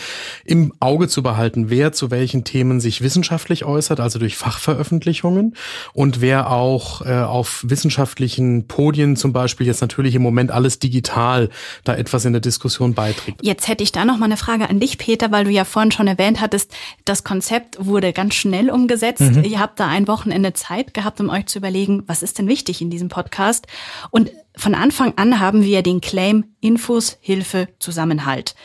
[0.45, 5.57] im Auge zu behalten, wer zu welchen Themen sich wissenschaftlich äußert, also durch Fachveröffentlichungen
[5.91, 11.49] und wer auch äh, auf wissenschaftlichen Podien zum Beispiel jetzt natürlich im Moment alles digital
[11.83, 13.41] da etwas in der Diskussion beiträgt.
[13.41, 15.91] Jetzt hätte ich da noch mal eine Frage an dich, Peter, weil du ja vorhin
[15.91, 16.71] schon erwähnt hattest,
[17.03, 19.19] das Konzept wurde ganz schnell umgesetzt.
[19.19, 19.43] Mhm.
[19.43, 22.81] Ihr habt da ein Wochenende Zeit gehabt, um euch zu überlegen, was ist denn wichtig
[22.81, 23.67] in diesem Podcast?
[24.11, 28.55] Und von Anfang an haben wir den Claim Infos, Hilfe, Zusammenhalt.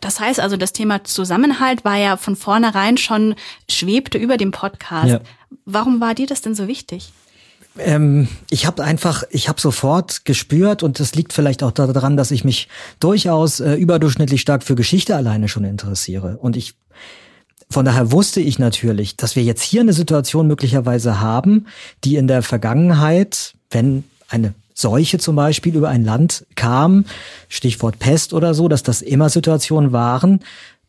[0.00, 3.34] Das heißt also, das Thema Zusammenhalt war ja von vornherein schon,
[3.68, 5.08] schwebte über dem Podcast.
[5.08, 5.20] Ja.
[5.64, 7.12] Warum war dir das denn so wichtig?
[7.78, 12.30] Ähm, ich habe einfach, ich habe sofort gespürt und das liegt vielleicht auch daran, dass
[12.30, 12.68] ich mich
[12.98, 16.38] durchaus äh, überdurchschnittlich stark für Geschichte alleine schon interessiere.
[16.38, 16.74] Und ich
[17.72, 21.66] von daher wusste ich natürlich, dass wir jetzt hier eine Situation möglicherweise haben,
[22.02, 27.04] die in der Vergangenheit, wenn eine Seuche zum Beispiel über ein Land kam,
[27.48, 30.40] Stichwort Pest oder so, dass das immer Situationen waren,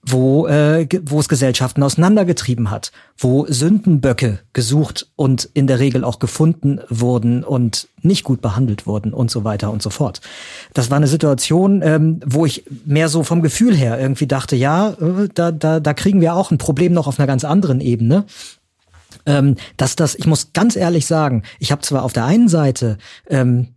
[0.04, 6.18] wo, äh, wo es Gesellschaften auseinandergetrieben hat, wo Sündenböcke gesucht und in der Regel auch
[6.18, 10.22] gefunden wurden und nicht gut behandelt wurden und so weiter und so fort.
[10.74, 14.92] Das war eine Situation, ähm, wo ich mehr so vom Gefühl her irgendwie dachte, ja,
[14.92, 18.26] äh, da, da, da kriegen wir auch ein Problem noch auf einer ganz anderen Ebene.
[19.26, 22.98] Ähm, dass das, ich muss ganz ehrlich sagen, ich habe zwar auf der einen Seite
[23.30, 23.70] ähm,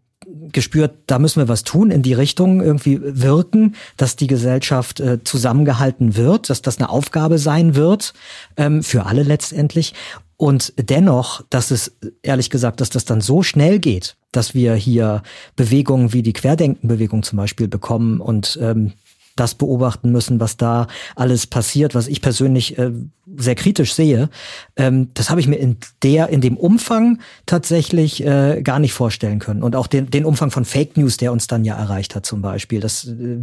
[0.52, 5.22] gespürt, da müssen wir was tun, in die Richtung irgendwie wirken, dass die Gesellschaft äh,
[5.22, 8.14] zusammengehalten wird, dass das eine Aufgabe sein wird,
[8.56, 9.94] ähm, für alle letztendlich.
[10.36, 15.22] Und dennoch, dass es, ehrlich gesagt, dass das dann so schnell geht, dass wir hier
[15.56, 18.92] Bewegungen wie die Querdenkenbewegung zum Beispiel bekommen und ähm,
[19.36, 22.92] das beobachten müssen, was da alles passiert, was ich persönlich äh,
[23.36, 24.28] sehr kritisch sehe.
[24.76, 29.38] Ähm, das habe ich mir in der, in dem Umfang tatsächlich äh, gar nicht vorstellen
[29.38, 29.62] können.
[29.62, 32.42] Und auch den, den Umfang von Fake News, der uns dann ja erreicht hat, zum
[32.42, 32.80] Beispiel.
[32.80, 33.42] Das äh,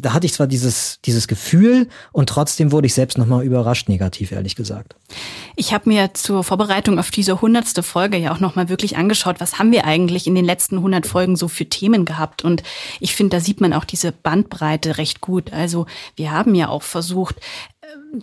[0.00, 4.32] da hatte ich zwar dieses, dieses Gefühl und trotzdem wurde ich selbst nochmal überrascht negativ,
[4.32, 4.96] ehrlich gesagt.
[5.56, 9.58] Ich habe mir zur Vorbereitung auf diese hundertste Folge ja auch nochmal wirklich angeschaut, was
[9.58, 12.44] haben wir eigentlich in den letzten hundert Folgen so für Themen gehabt.
[12.44, 12.62] Und
[13.00, 15.52] ich finde, da sieht man auch diese Bandbreite recht gut.
[15.52, 15.86] Also
[16.16, 17.36] wir haben ja auch versucht,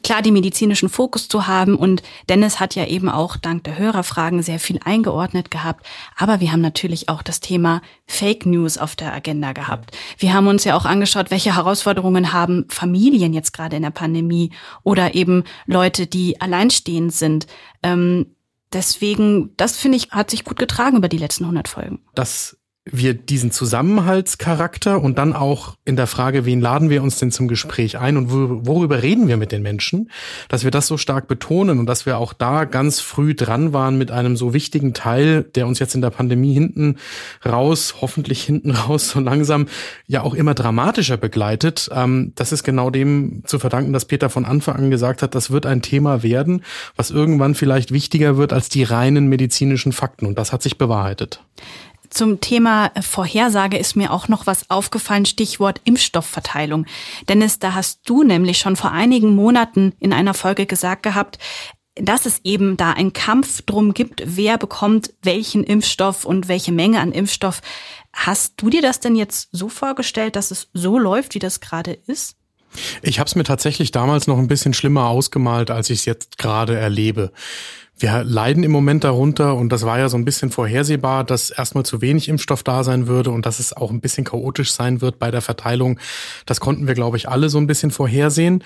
[0.04, 1.76] klar die medizinischen Fokus zu haben.
[1.76, 5.86] Und Dennis hat ja eben auch dank der Hörerfragen sehr viel eingeordnet gehabt.
[6.16, 9.96] Aber wir haben natürlich auch das Thema Fake News auf der Agenda gehabt.
[10.18, 14.52] Wir haben uns ja auch angeschaut, welche Herausforderungen haben Familien jetzt gerade in der Pandemie
[14.84, 17.48] oder eben Leute, die alleinstehend sind.
[17.84, 18.28] Ähm,
[18.74, 22.00] deswegen, das finde ich, hat sich gut getragen über die letzten 100 Folgen.
[22.16, 22.57] Das
[22.92, 27.48] wir diesen Zusammenhaltscharakter und dann auch in der Frage, wen laden wir uns denn zum
[27.48, 30.12] Gespräch ein und worüber reden wir mit den Menschen,
[30.50, 33.98] dass wir das so stark betonen und dass wir auch da ganz früh dran waren
[33.98, 36.98] mit einem so wichtigen Teil, der uns jetzt in der Pandemie hinten
[37.46, 39.68] raus, hoffentlich hinten raus so langsam
[40.08, 41.90] ja auch immer dramatischer begleitet.
[41.94, 45.52] Ähm, das ist genau dem zu verdanken, dass Peter von Anfang an gesagt hat, das
[45.52, 46.64] wird ein Thema werden,
[46.96, 51.42] was irgendwann vielleicht wichtiger wird als die reinen medizinischen Fakten und das hat sich bewahrheitet.
[52.10, 56.86] Zum Thema Vorhersage ist mir auch noch was aufgefallen, Stichwort Impfstoffverteilung.
[57.28, 61.38] Dennis, da hast du nämlich schon vor einigen Monaten in einer Folge gesagt gehabt,
[61.96, 67.00] dass es eben da einen Kampf drum gibt, wer bekommt welchen Impfstoff und welche Menge
[67.00, 67.62] an Impfstoff.
[68.14, 71.94] Hast du dir das denn jetzt so vorgestellt, dass es so läuft, wie das gerade
[71.94, 72.36] ist?
[73.02, 76.38] Ich habe es mir tatsächlich damals noch ein bisschen schlimmer ausgemalt, als ich es jetzt
[76.38, 77.32] gerade erlebe.
[78.00, 81.84] Wir leiden im Moment darunter und das war ja so ein bisschen vorhersehbar, dass erstmal
[81.84, 85.18] zu wenig Impfstoff da sein würde und dass es auch ein bisschen chaotisch sein wird
[85.18, 86.00] bei der Verteilung.
[86.46, 88.64] Das konnten wir, glaube ich, alle so ein bisschen vorhersehen.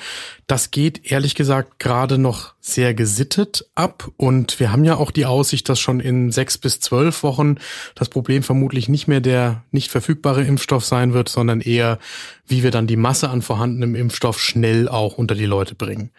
[0.47, 5.25] Das geht ehrlich gesagt gerade noch sehr gesittet ab und wir haben ja auch die
[5.25, 7.55] Aussicht, dass schon in sechs bis zwölf Wochen
[7.95, 11.99] das Problem vermutlich nicht mehr der nicht verfügbare Impfstoff sein wird, sondern eher,
[12.47, 16.11] wie wir dann die Masse an vorhandenem Impfstoff schnell auch unter die Leute bringen.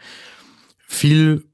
[0.86, 1.44] Viel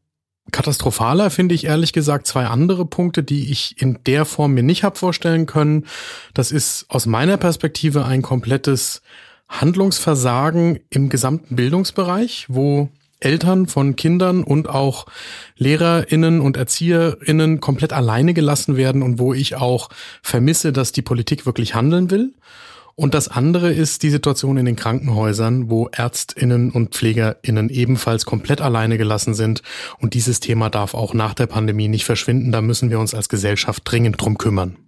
[0.51, 4.83] Katastrophaler finde ich ehrlich gesagt zwei andere Punkte, die ich in der Form mir nicht
[4.83, 5.87] habe vorstellen können.
[6.35, 9.03] Das ist aus meiner Perspektive ein komplettes
[9.49, 12.89] Handlungsversagen im gesamten Bildungsbereich, wo
[13.21, 15.07] Eltern von Kindern und auch
[15.57, 19.89] Lehrerinnen und Erzieherinnen komplett alleine gelassen werden und wo ich auch
[20.23, 22.33] vermisse, dass die Politik wirklich handeln will.
[22.99, 28.61] Und das andere ist die Situation in den Krankenhäusern, wo Ärztinnen und Pflegerinnen ebenfalls komplett
[28.61, 29.63] alleine gelassen sind.
[30.01, 32.51] Und dieses Thema darf auch nach der Pandemie nicht verschwinden.
[32.51, 34.79] Da müssen wir uns als Gesellschaft dringend drum kümmern.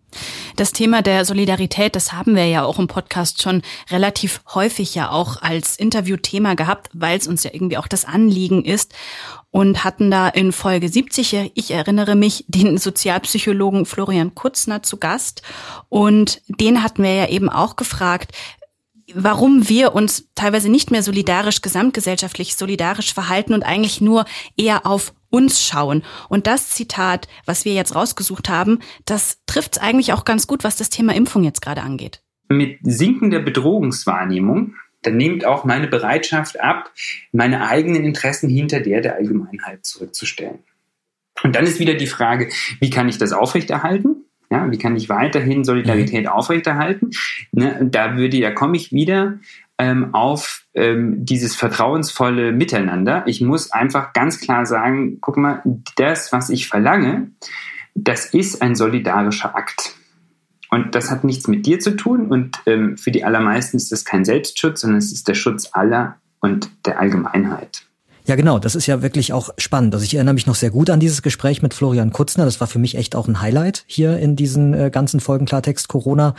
[0.57, 5.13] Das Thema der Solidarität, das haben wir ja auch im Podcast schon relativ häufig ja
[5.13, 8.93] auch als Interviewthema gehabt, weil es uns ja irgendwie auch das Anliegen ist
[9.51, 15.43] und hatten da in Folge 70, ich erinnere mich, den Sozialpsychologen Florian Kutzner zu Gast.
[15.89, 18.33] Und den hatten wir ja eben auch gefragt,
[19.15, 24.25] warum wir uns teilweise nicht mehr solidarisch, gesamtgesellschaftlich solidarisch verhalten und eigentlich nur
[24.57, 26.03] eher auf uns schauen.
[26.29, 30.77] Und das Zitat, was wir jetzt rausgesucht haben, das trifft eigentlich auch ganz gut, was
[30.77, 32.23] das Thema Impfung jetzt gerade angeht.
[32.49, 36.91] Mit sinkender Bedrohungswahrnehmung dann nimmt auch meine Bereitschaft ab,
[37.33, 40.61] meine eigenen Interessen hinter der der Allgemeinheit zurückzustellen.
[41.43, 44.25] Und dann ist wieder die Frage, wie kann ich das aufrechterhalten?
[44.51, 46.31] Ja, wie kann ich weiterhin Solidarität mhm.
[46.31, 47.11] aufrechterhalten?
[47.53, 49.39] Ne, da würde, da komme ich wieder
[49.79, 53.23] ähm, auf ähm, dieses vertrauensvolle Miteinander.
[53.27, 55.63] Ich muss einfach ganz klar sagen, guck mal,
[55.97, 57.31] das, was ich verlange,
[57.95, 59.95] das ist ein solidarischer Akt.
[60.71, 62.29] Und das hat nichts mit dir zu tun.
[62.29, 66.17] Und ähm, für die allermeisten ist das kein Selbstschutz, sondern es ist der Schutz aller
[66.41, 67.83] und der Allgemeinheit.
[68.27, 68.59] Ja, genau.
[68.59, 69.95] Das ist ja wirklich auch spannend.
[69.95, 72.45] Also ich erinnere mich noch sehr gut an dieses Gespräch mit Florian Kutzner.
[72.45, 75.89] Das war für mich echt auch ein Highlight hier in diesen äh, ganzen Folgen Klartext
[75.89, 76.35] Corona,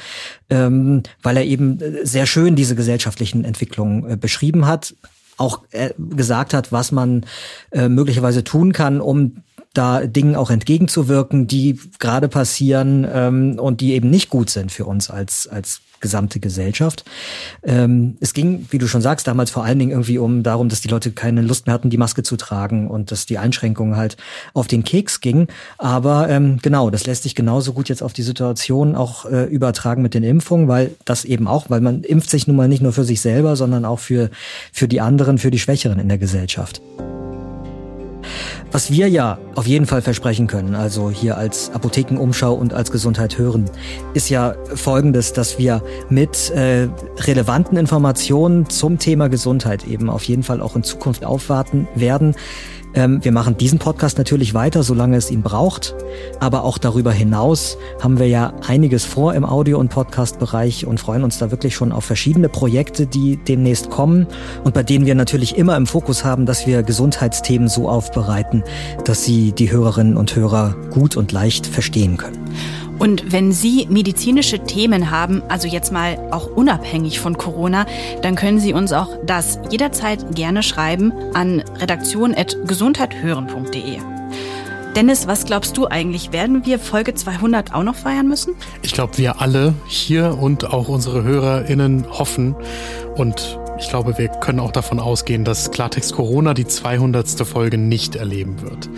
[0.49, 4.95] ähm, weil er eben äh, sehr schön diese gesellschaftlichen Entwicklungen äh, beschrieben hat
[5.38, 7.25] auch äh, gesagt hat, was man
[7.71, 9.38] äh, möglicherweise tun kann, um
[9.74, 14.86] da Dingen auch entgegenzuwirken, die gerade passieren ähm, und die eben nicht gut sind für
[14.86, 17.05] uns als, als gesamte Gesellschaft.
[17.63, 20.82] Ähm, es ging, wie du schon sagst, damals vor allen Dingen irgendwie um darum, dass
[20.82, 24.17] die Leute keine Lust mehr hatten, die Maske zu tragen und dass die Einschränkungen halt
[24.53, 25.47] auf den Keks gingen.
[25.78, 30.01] Aber ähm, genau, das lässt sich genauso gut jetzt auf die Situation auch äh, übertragen
[30.01, 32.93] mit den Impfungen, weil das eben auch, weil man impft sich nun mal nicht nur
[32.93, 34.32] für sich selber, sondern auch für,
[34.74, 36.82] für die anderen, für die Schwächeren in der Gesellschaft.
[38.72, 43.38] Was wir ja auf jeden Fall versprechen können, also hier als Apothekenumschau und als Gesundheit
[43.38, 43.65] hören,
[44.13, 50.43] ist ja folgendes, dass wir mit äh, relevanten Informationen zum Thema Gesundheit eben auf jeden
[50.43, 52.34] Fall auch in Zukunft aufwarten werden.
[52.94, 55.96] Ähm, wir machen diesen Podcast natürlich weiter, solange es ihn braucht.
[56.39, 61.24] Aber auch darüber hinaus haben wir ja einiges vor im Audio- und Podcast-Bereich und freuen
[61.24, 64.28] uns da wirklich schon auf verschiedene Projekte, die demnächst kommen
[64.64, 68.64] und bei denen wir natürlich immer im Fokus haben, dass wir Gesundheitsthemen so aufbereiten,
[69.06, 72.39] dass sie die Hörerinnen und Hörer gut und leicht verstehen können.
[73.00, 77.86] Und wenn Sie medizinische Themen haben, also jetzt mal auch unabhängig von Corona,
[78.22, 84.00] dann können Sie uns auch das jederzeit gerne schreiben an redaktion.gesundheithören.de.
[84.96, 86.34] Dennis, was glaubst du eigentlich?
[86.34, 88.56] Werden wir Folge 200 auch noch feiern müssen?
[88.82, 92.56] Ich glaube, wir alle hier und auch unsere HörerInnen hoffen
[93.16, 97.48] und ich glaube, wir können auch davon ausgehen, dass Klartext Corona die 200.
[97.48, 98.89] Folge nicht erleben wird.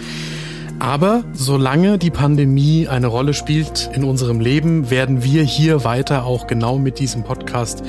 [0.79, 6.47] Aber solange die Pandemie eine Rolle spielt in unserem Leben, werden wir hier weiter auch
[6.47, 7.83] genau mit diesem Podcast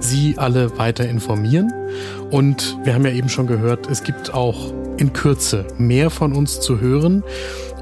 [0.00, 1.72] Sie alle weiter informieren.
[2.30, 6.60] Und wir haben ja eben schon gehört, es gibt auch in Kürze mehr von uns
[6.60, 7.22] zu hören.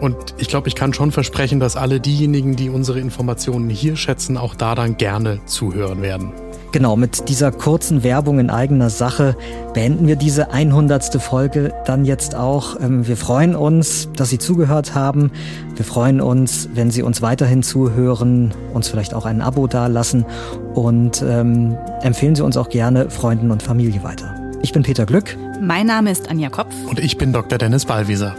[0.00, 4.36] Und ich glaube, ich kann schon versprechen, dass alle diejenigen, die unsere Informationen hier schätzen,
[4.36, 6.32] auch da dann gerne zuhören werden.
[6.70, 9.36] Genau, mit dieser kurzen Werbung in eigener Sache
[9.72, 11.20] beenden wir diese 100.
[11.20, 12.78] Folge dann jetzt auch.
[12.78, 15.30] Ähm, wir freuen uns, dass Sie zugehört haben.
[15.76, 20.26] Wir freuen uns, wenn Sie uns weiterhin zuhören, uns vielleicht auch ein Abo dalassen
[20.74, 24.34] und ähm, empfehlen Sie uns auch gerne Freunden und Familie weiter.
[24.60, 25.36] Ich bin Peter Glück.
[25.62, 26.74] Mein Name ist Anja Kopf.
[26.88, 27.56] Und ich bin Dr.
[27.58, 28.34] Dennis Ballwieser.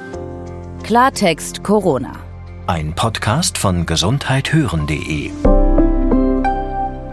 [0.83, 2.11] Klartext Corona.
[2.67, 5.31] Ein Podcast von gesundheithören.de